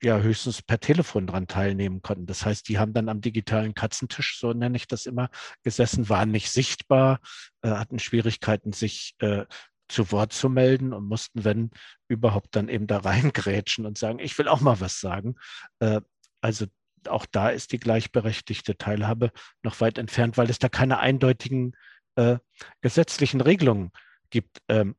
[0.03, 2.27] ja höchstens per Telefon dran teilnehmen konnten.
[2.27, 5.31] Das heißt, die haben dann am digitalen Katzentisch, so nenne ich das immer,
[5.63, 7.21] gesessen, waren nicht sichtbar,
[7.63, 9.47] äh, hatten Schwierigkeiten, sich äh,
[9.89, 11.71] zu Wort zu melden und mussten, wenn
[12.09, 15.37] überhaupt, dann eben da reingrätschen und sagen, ich will auch mal was sagen.
[15.81, 16.01] Äh,
[16.41, 16.67] also
[17.09, 19.33] auch da ist die gleichberechtigte Teilhabe
[19.63, 21.77] noch weit entfernt, weil es da keine eindeutigen
[22.17, 22.39] äh,
[22.81, 23.91] gesetzlichen Regelungen
[24.31, 24.59] gibt.
[24.69, 24.97] Ähm,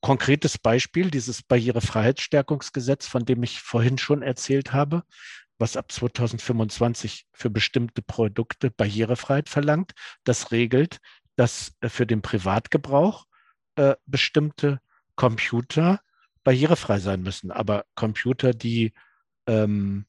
[0.00, 5.04] konkretes Beispiel, dieses Barrierefreiheitsstärkungsgesetz, von dem ich vorhin schon erzählt habe,
[5.58, 9.92] was ab 2025 für bestimmte Produkte Barrierefreiheit verlangt.
[10.24, 10.98] Das regelt,
[11.36, 13.26] dass äh, für den Privatgebrauch
[13.76, 14.80] äh, bestimmte
[15.16, 16.00] Computer
[16.44, 17.50] barrierefrei sein müssen.
[17.50, 18.92] Aber Computer, die
[19.46, 20.06] ähm,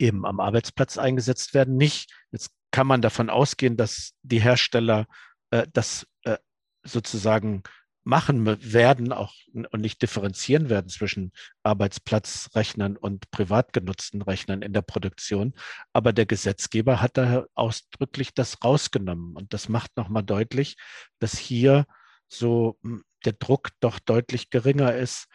[0.00, 2.12] eben am Arbeitsplatz eingesetzt werden, nicht.
[2.32, 5.06] Jetzt kann man davon ausgehen, dass die Hersteller
[5.50, 6.38] äh, das äh,
[6.82, 7.62] sozusagen
[8.02, 11.32] machen werden auch und nicht differenzieren werden zwischen
[11.62, 15.54] Arbeitsplatzrechnern und privat genutzten Rechnern in der Produktion.
[15.92, 19.36] Aber der Gesetzgeber hat da ausdrücklich das rausgenommen.
[19.36, 20.76] Und das macht nochmal deutlich,
[21.18, 21.86] dass hier
[22.26, 25.26] so hm, der Druck doch deutlich geringer ist,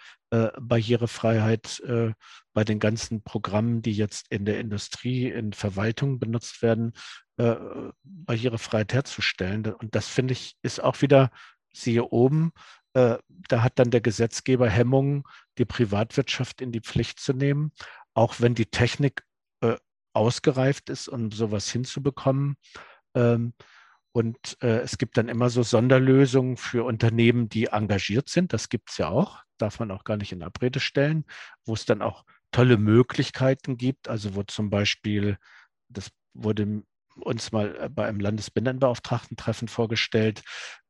[0.60, 2.14] Barrierefreiheit äh,
[2.54, 6.94] bei den ganzen Programmen, die jetzt in der Industrie, in Verwaltung benutzt werden,
[7.38, 7.56] äh,
[8.04, 9.66] Barrierefreiheit herzustellen.
[9.74, 11.32] Und das finde ich ist auch wieder,
[11.74, 12.52] siehe oben,
[12.94, 13.18] äh,
[13.50, 15.24] da hat dann der Gesetzgeber Hemmungen,
[15.58, 17.72] die Privatwirtschaft in die Pflicht zu nehmen,
[18.14, 19.24] auch wenn die Technik
[19.62, 19.76] äh,
[20.14, 22.56] ausgereift ist, um sowas hinzubekommen.
[24.16, 28.54] Und äh, es gibt dann immer so Sonderlösungen für Unternehmen, die engagiert sind.
[28.54, 31.26] Das gibt es ja auch, darf man auch gar nicht in Abrede stellen,
[31.66, 34.08] wo es dann auch tolle Möglichkeiten gibt.
[34.08, 35.38] Also wo zum Beispiel,
[35.90, 36.84] das wurde
[37.16, 40.44] uns mal äh, bei einem Landesbinnenbeauftragten-Treffen vorgestellt,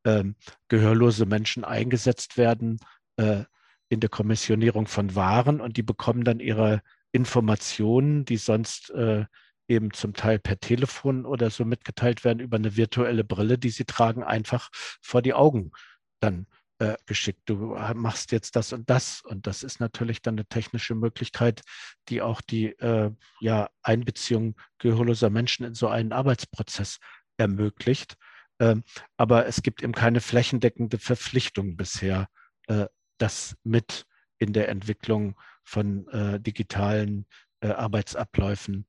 [0.05, 0.35] ähm,
[0.67, 2.77] gehörlose Menschen eingesetzt werden
[3.17, 3.45] äh,
[3.89, 9.25] in der Kommissionierung von Waren und die bekommen dann ihre Informationen, die sonst äh,
[9.67, 13.85] eben zum Teil per Telefon oder so mitgeteilt werden über eine virtuelle Brille, die sie
[13.85, 14.69] tragen, einfach
[15.01, 15.71] vor die Augen
[16.19, 16.47] dann
[16.79, 17.43] äh, geschickt.
[17.45, 19.21] Du machst jetzt das und das.
[19.21, 21.61] Und das ist natürlich dann eine technische Möglichkeit,
[22.09, 26.99] die auch die äh, ja, Einbeziehung gehörloser Menschen in so einen Arbeitsprozess
[27.37, 28.17] ermöglicht.
[28.59, 28.83] Ähm,
[29.17, 32.27] aber es gibt eben keine flächendeckende Verpflichtung bisher,
[32.67, 32.85] äh,
[33.17, 34.05] das mit
[34.37, 37.25] in der Entwicklung von äh, digitalen
[37.61, 38.85] äh, Arbeitsabläufen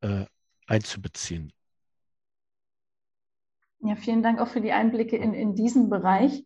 [0.00, 0.24] äh,
[0.66, 1.52] einzubeziehen.
[3.80, 6.44] Ja, vielen Dank auch für die Einblicke in, in diesen Bereich.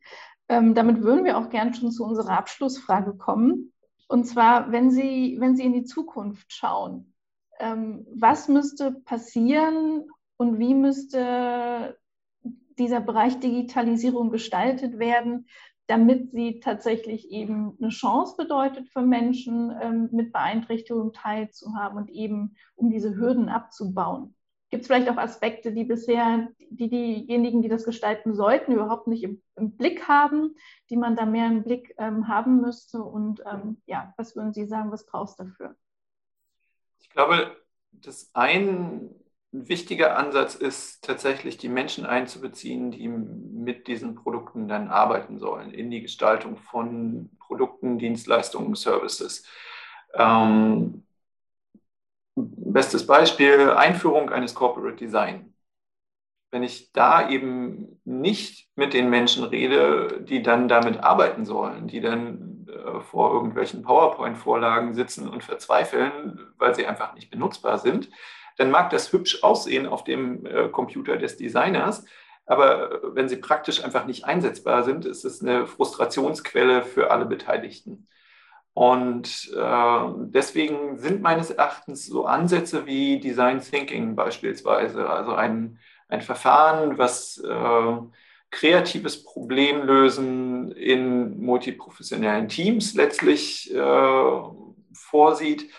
[0.49, 3.73] Ähm, damit würden wir auch gern schon zu unserer Abschlussfrage kommen.
[4.07, 7.15] Und zwar, wenn Sie, wenn Sie in die Zukunft schauen,
[7.59, 10.05] ähm, was müsste passieren
[10.37, 11.99] und wie müsste
[12.79, 15.47] dieser Bereich Digitalisierung gestaltet werden,
[15.87, 22.57] damit sie tatsächlich eben eine Chance bedeutet für Menschen ähm, mit Beeinträchtigung teilzuhaben und eben
[22.75, 24.35] um diese Hürden abzubauen.
[24.71, 29.23] Gibt es vielleicht auch Aspekte, die bisher die diejenigen, die das gestalten sollten, überhaupt nicht
[29.23, 30.57] im, im Blick haben,
[30.91, 33.03] die man da mehr im Blick ähm, haben müsste?
[33.03, 35.77] Und ähm, ja, was würden Sie sagen, was brauchst du dafür?
[36.99, 37.57] Ich glaube,
[37.93, 39.15] das ein
[39.55, 45.73] ein wichtiger Ansatz ist tatsächlich, die Menschen einzubeziehen, die mit diesen Produkten dann arbeiten sollen,
[45.73, 49.47] in die Gestaltung von Produkten, Dienstleistungen, Services.
[50.13, 51.05] Ähm,
[52.35, 55.55] bestes Beispiel, Einführung eines Corporate Design.
[56.51, 62.01] Wenn ich da eben nicht mit den Menschen rede, die dann damit arbeiten sollen, die
[62.01, 68.11] dann äh, vor irgendwelchen PowerPoint-Vorlagen sitzen und verzweifeln, weil sie einfach nicht benutzbar sind,
[68.57, 72.05] dann mag das hübsch aussehen auf dem äh, Computer des Designers,
[72.47, 78.07] aber wenn sie praktisch einfach nicht einsetzbar sind, ist es eine Frustrationsquelle für alle Beteiligten.
[78.75, 85.79] Und äh, deswegen sind meines Erachtens so Ansätze wie Design Thinking beispielsweise, also ein,
[86.09, 87.97] ein Verfahren, was äh,
[88.51, 94.43] kreatives Problemlösen in multiprofessionellen Teams letztlich äh,
[94.93, 95.71] vorsieht,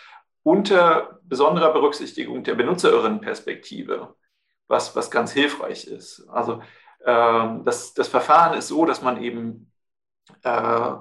[0.45, 4.15] unter besonderer Berücksichtigung der Benutzerinnenperspektive,
[4.67, 6.27] was, was ganz hilfreich ist.
[6.29, 6.61] Also
[6.99, 9.71] äh, das, das Verfahren ist so, dass man eben
[10.43, 10.91] äh,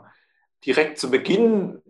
[0.64, 1.82] direkt zu Beginn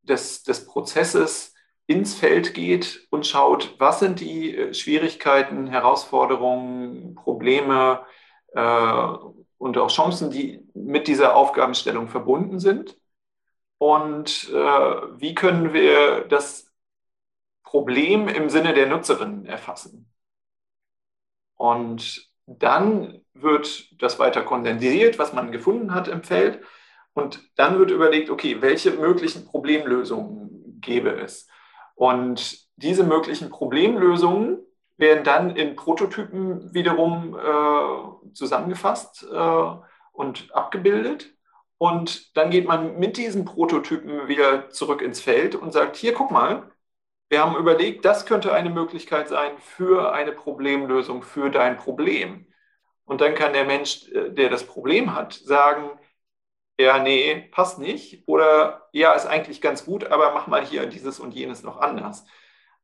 [0.00, 1.54] des, des Prozesses
[1.86, 8.00] ins Feld geht und schaut, was sind die äh, Schwierigkeiten, Herausforderungen, Probleme
[8.54, 9.08] äh,
[9.58, 12.96] und auch Chancen, die mit dieser Aufgabenstellung verbunden sind.
[13.76, 16.73] Und äh, wie können wir das
[17.64, 20.08] Problem im Sinne der Nutzerinnen erfassen?
[21.56, 26.62] Und dann wird das weiter kondensiert, was man gefunden hat im Feld.
[27.14, 31.48] Und dann wird überlegt, okay, welche möglichen Problemlösungen gäbe es?
[31.94, 34.58] Und diese möglichen Problemlösungen
[34.96, 39.66] werden dann in Prototypen wiederum äh, zusammengefasst äh,
[40.12, 41.34] und abgebildet.
[41.78, 46.30] Und dann geht man mit diesen Prototypen wieder zurück ins Feld und sagt, hier, guck
[46.30, 46.70] mal,
[47.34, 52.46] wir haben überlegt, das könnte eine Möglichkeit sein für eine Problemlösung für dein Problem.
[53.06, 55.90] Und dann kann der Mensch, äh, der das Problem hat, sagen,
[56.78, 58.22] ja, nee, passt nicht.
[58.28, 62.24] Oder ja, ist eigentlich ganz gut, aber mach mal hier dieses und jenes noch anders.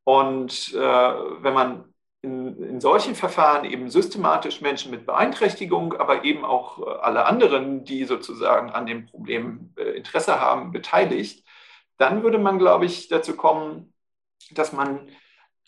[0.03, 6.45] Und äh, wenn man in, in, solchen Verfahren eben systematisch Menschen mit Beeinträchtigung, aber eben
[6.45, 11.47] auch äh, alle anderen, die sozusagen an dem Problem äh, Interesse haben, beteiligt,
[11.99, 13.95] dann würde man, glaube ich, dazu kommen,
[14.53, 15.09] dass man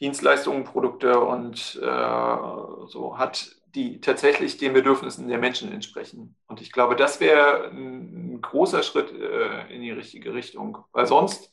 [0.01, 6.37] Dienstleistungen, Produkte und äh, so hat, die tatsächlich den Bedürfnissen der Menschen entsprechen.
[6.47, 11.51] Und ich glaube, das wäre ein, großer Schritt äh, in die richtige Richtung, weil sonst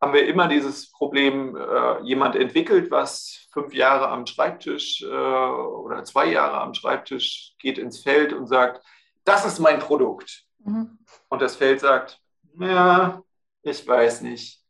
[0.00, 6.04] haben wir immer dieses Problem, äh, jemand entwickelt was fünf Jahre am Schreibtisch äh, oder
[6.04, 8.84] zwei Jahre am Schreibtisch, geht ins Feld und sagt,
[9.24, 10.44] das ist mein Produkt.
[10.58, 10.98] Mhm.
[11.28, 12.20] Und das Feld sagt,
[12.60, 13.22] ja,
[13.62, 14.62] ich weiß nicht.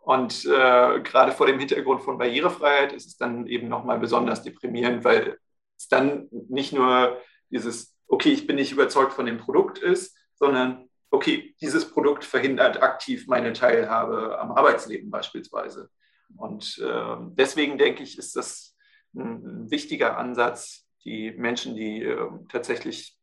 [0.00, 5.04] Und äh, gerade vor dem Hintergrund von Barrierefreiheit ist es dann eben nochmal besonders deprimierend,
[5.04, 5.38] weil
[5.76, 7.18] es dann nicht nur
[7.50, 12.82] dieses, okay, ich bin nicht überzeugt von dem Produkt ist, sondern okay, dieses Produkt verhindert
[12.82, 15.90] aktiv meine Teilhabe am Arbeitsleben beispielsweise.
[16.36, 18.76] Und äh, deswegen denke ich, ist das
[19.14, 23.18] ein, ein wichtiger Ansatz, die Menschen, die äh, tatsächlich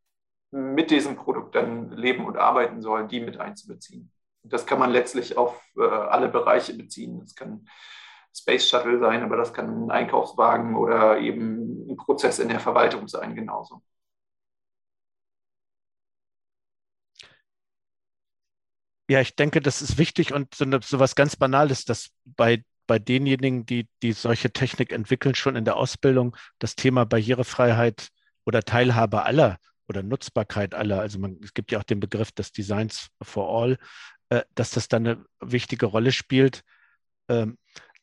[0.52, 4.12] mit diesem Produkt dann leben und arbeiten sollen, die mit einzubeziehen.
[4.50, 7.20] Das kann man letztlich auf äh, alle Bereiche beziehen.
[7.20, 7.68] Das kann
[8.36, 13.08] Space Shuttle sein, aber das kann ein Einkaufswagen oder eben ein Prozess in der Verwaltung
[13.08, 13.82] sein, genauso.
[19.10, 22.64] Ja, ich denke, das ist wichtig und so, eine, so was ganz Banales, dass bei,
[22.88, 28.10] bei denjenigen, die, die solche Technik entwickeln, schon in der Ausbildung das Thema Barrierefreiheit
[28.46, 32.52] oder Teilhabe aller oder Nutzbarkeit aller, also man, es gibt ja auch den Begriff des
[32.52, 33.78] Designs for All,
[34.30, 36.64] äh, dass das dann eine wichtige Rolle spielt.
[37.30, 37.58] Ähm,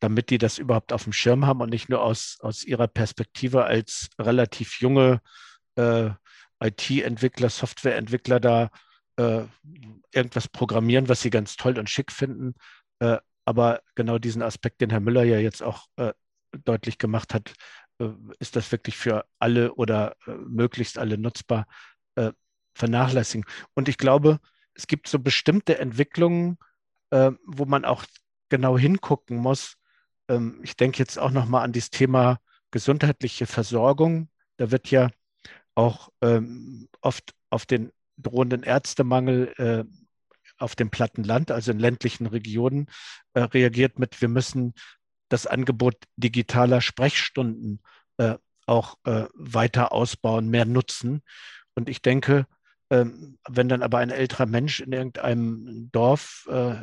[0.05, 3.65] damit die das überhaupt auf dem Schirm haben und nicht nur aus, aus ihrer Perspektive
[3.65, 5.23] als relativ junge
[5.77, 6.11] äh,
[6.61, 8.71] IT-Entwickler, Softwareentwickler da
[9.17, 9.45] äh,
[10.13, 12.55] irgendwas programmieren, was sie ganz toll und schick finden.
[12.99, 13.17] Äh,
[13.47, 16.13] aber genau diesen Aspekt, den Herr Müller ja jetzt auch äh,
[16.65, 17.55] deutlich gemacht hat,
[18.41, 21.67] ist das wirklich für alle oder möglichst alle nutzbar,
[22.75, 23.45] vernachlässigen.
[23.75, 24.41] Und ich glaube,
[24.75, 26.59] es gibt so bestimmte Entwicklungen,
[27.11, 28.05] wo man auch
[28.49, 29.77] genau hingucken muss,
[30.29, 32.39] ähm, ich denke jetzt auch nochmal an das Thema
[32.71, 34.29] gesundheitliche Versorgung.
[34.57, 35.11] Da wird ja
[35.75, 39.85] auch ähm, oft auf den drohenden Ärztemangel äh,
[40.59, 42.87] auf dem platten Land, also in ländlichen Regionen,
[43.35, 44.75] äh, reagiert mit, wir müssen
[45.29, 47.81] das Angebot digitaler Sprechstunden
[48.19, 51.23] äh, auch äh, weiter ausbauen, mehr nutzen.
[51.75, 52.47] Und ich denke,
[52.95, 56.77] ähm, wenn dann aber ein älterer Mensch in irgendeinem Dorf äh,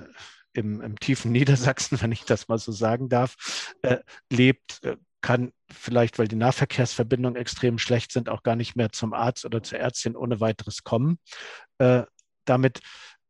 [0.53, 3.99] im, im tiefen Niedersachsen, wenn ich das mal so sagen darf, äh,
[4.30, 9.14] lebt, äh, kann vielleicht, weil die Nahverkehrsverbindungen extrem schlecht sind, auch gar nicht mehr zum
[9.14, 11.20] Arzt oder zur Ärztin ohne weiteres kommen.
[11.78, 12.03] Äh,
[12.45, 12.80] damit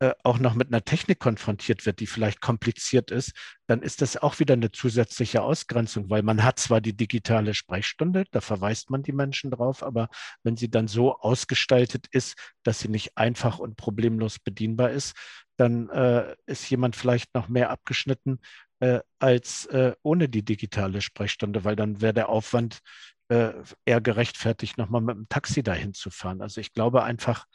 [0.02, 3.34] äh, auch noch mit einer Technik konfrontiert wird, die vielleicht kompliziert ist,
[3.68, 8.26] dann ist das auch wieder eine zusätzliche Ausgrenzung, weil man hat zwar die digitale Sprechstunde,
[8.32, 10.10] da verweist man die Menschen drauf, aber
[10.42, 15.16] wenn sie dann so ausgestaltet ist, dass sie nicht einfach und problemlos bedienbar ist,
[15.58, 18.40] dann äh, ist jemand vielleicht noch mehr abgeschnitten
[18.80, 22.80] äh, als äh, ohne die digitale Sprechstunde, weil dann wäre der Aufwand
[23.28, 23.52] äh,
[23.86, 26.42] eher gerechtfertigt, nochmal mit dem Taxi dahin zu fahren.
[26.42, 27.46] Also ich glaube einfach,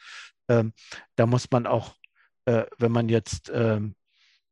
[0.49, 0.75] ähm,
[1.17, 1.97] da muss man auch,
[2.47, 3.95] äh, wenn man jetzt ähm,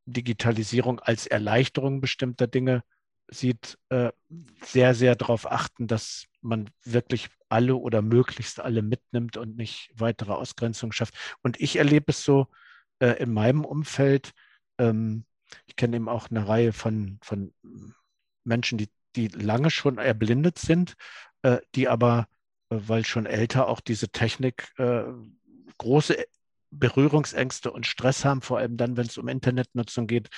[0.06, 2.84] Digitalisierung als Erleichterung bestimmter Dinge
[3.28, 4.12] sieht, äh,
[4.62, 10.32] sehr, sehr darauf achten, dass man wirklich alle oder möglichst alle mitnimmt und nicht weitere
[10.32, 11.14] Ausgrenzung schafft.
[11.42, 12.48] Und ich erlebe es so
[12.98, 14.32] äh, in meinem Umfeld.
[14.78, 15.24] Ähm,
[15.66, 17.54] ich kenne eben auch eine Reihe von, von
[18.44, 20.94] Menschen, die, die lange schon erblindet sind,
[21.42, 22.28] äh, die aber,
[22.70, 25.04] äh, weil schon älter, auch diese Technik äh,
[25.78, 26.24] große
[26.78, 30.28] Berührungsängste und Stress haben, vor allem dann, wenn es um Internetnutzung geht,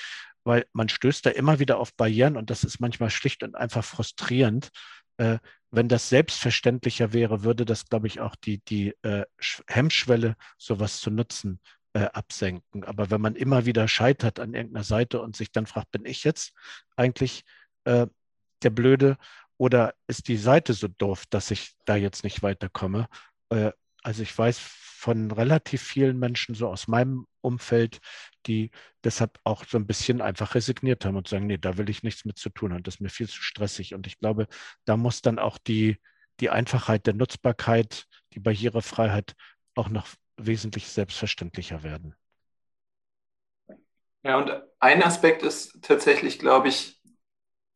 [0.45, 3.85] weil man stößt da immer wieder auf Barrieren und das ist manchmal schlicht und einfach
[3.85, 4.71] frustrierend.
[5.17, 5.39] Äh,
[5.71, 9.25] wenn das selbstverständlicher wäre, würde das, glaube ich, auch die, die äh,
[9.67, 11.61] Hemmschwelle, sowas zu nutzen,
[11.95, 12.85] äh, absenken.
[12.85, 16.23] Aber wenn man immer wieder scheitert an irgendeiner Seite und sich dann fragt, bin ich
[16.23, 16.53] jetzt
[16.95, 17.45] eigentlich
[17.85, 18.07] äh,
[18.63, 19.17] der Blöde
[19.59, 23.09] oder ist die Seite so doof, dass ich da jetzt nicht weiterkomme?
[24.03, 24.59] Also ich weiß
[25.07, 28.01] von relativ vielen Menschen so aus meinem Umfeld,
[28.47, 28.73] die
[29.05, 32.25] deshalb auch so ein bisschen einfach resigniert haben und sagen, nee, da will ich nichts
[32.25, 33.95] mit zu tun haben, das ist mir viel zu stressig.
[33.95, 34.49] Und ich glaube,
[34.85, 36.01] da muss dann auch die,
[36.41, 39.35] die Einfachheit der Nutzbarkeit, die Barrierefreiheit
[39.77, 42.17] auch noch wesentlich selbstverständlicher werden.
[44.25, 44.51] Ja, und
[44.81, 47.01] ein Aspekt ist tatsächlich, glaube ich,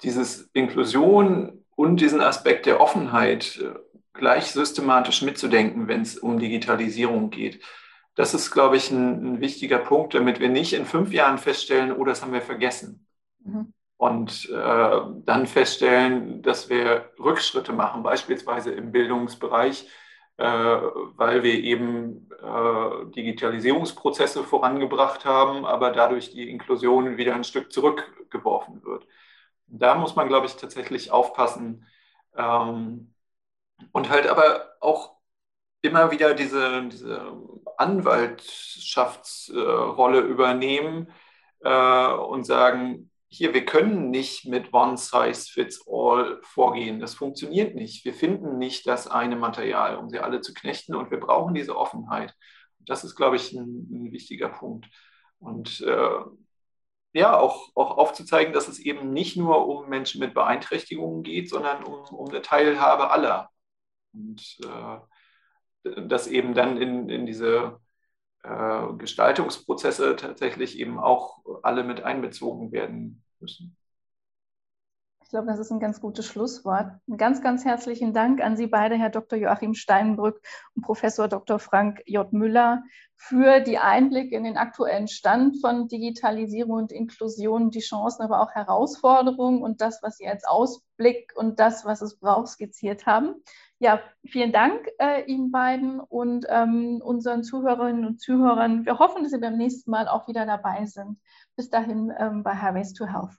[0.02, 3.72] dieses Inklusion und diesen Aspekt der Offenheit äh,
[4.12, 7.62] gleich systematisch mitzudenken, wenn es um Digitalisierung geht.
[8.14, 11.92] Das ist, glaube ich, ein, ein, wichtiger Punkt, damit wir nicht in fünf Jahren feststellen,
[11.96, 13.06] oh, das haben wir vergessen.
[13.44, 13.72] Mhm.
[13.96, 19.86] Und äh, dann feststellen, dass wir Rückschritte machen, beispielsweise im Bildungsbereich,
[20.38, 27.72] äh, weil wir eben äh, Digitalisierungsprozesse vorangebracht haben, aber dadurch die Inklusion wieder ein Stück
[27.72, 29.06] zurückgeworfen wird.
[29.66, 31.86] Da muss man, glaube ich, tatsächlich aufpassen,
[32.36, 33.12] ähm,
[33.92, 35.16] und halt aber auch
[35.82, 37.32] immer wieder diese, diese
[37.76, 41.08] Anwaltschaftsrolle übernehmen
[41.60, 46.98] äh, und sagen, hier, wir können nicht mit One Size Fits All vorgehen.
[47.00, 48.04] Das funktioniert nicht.
[48.04, 51.76] Wir finden nicht das eine Material, um sie alle zu knechten und wir brauchen diese
[51.76, 52.34] Offenheit.
[52.80, 54.88] Das ist, glaube ich, ein, ein wichtiger Punkt.
[55.38, 56.18] Und äh,
[57.12, 61.82] ja, auch, auch aufzuzeigen, dass es eben nicht nur um Menschen mit Beeinträchtigungen geht, sondern
[61.84, 63.50] um, um eine Teilhabe aller.
[64.12, 67.80] Und äh, dass eben dann in, in diese
[68.42, 73.76] äh, Gestaltungsprozesse tatsächlich eben auch alle mit einbezogen werden müssen.
[75.22, 76.90] Ich glaube, das ist ein ganz gutes Schlusswort.
[77.06, 79.38] Einen ganz, ganz herzlichen Dank an Sie beide, Herr Dr.
[79.38, 80.40] Joachim Steinbrück
[80.74, 81.60] und Professor Dr.
[81.60, 82.32] Frank J.
[82.32, 82.82] Müller,
[83.14, 88.50] für die Einblicke in den aktuellen Stand von Digitalisierung und Inklusion, die Chancen, aber auch
[88.50, 93.36] Herausforderungen und das, was Sie als Ausblick und das, was es braucht, skizziert haben.
[93.82, 98.84] Ja, vielen Dank äh, Ihnen beiden und ähm, unseren Zuhörerinnen und Zuhörern.
[98.84, 101.18] Wir hoffen, dass Sie beim nächsten Mal auch wieder dabei sind.
[101.56, 103.32] Bis dahin ähm, bei Highways to Health.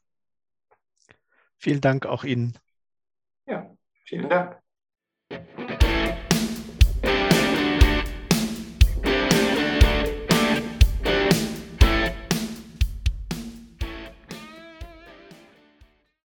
[1.59, 2.57] Vielen Dank auch Ihnen.
[3.45, 3.69] Ja,
[4.05, 4.59] vielen Dank.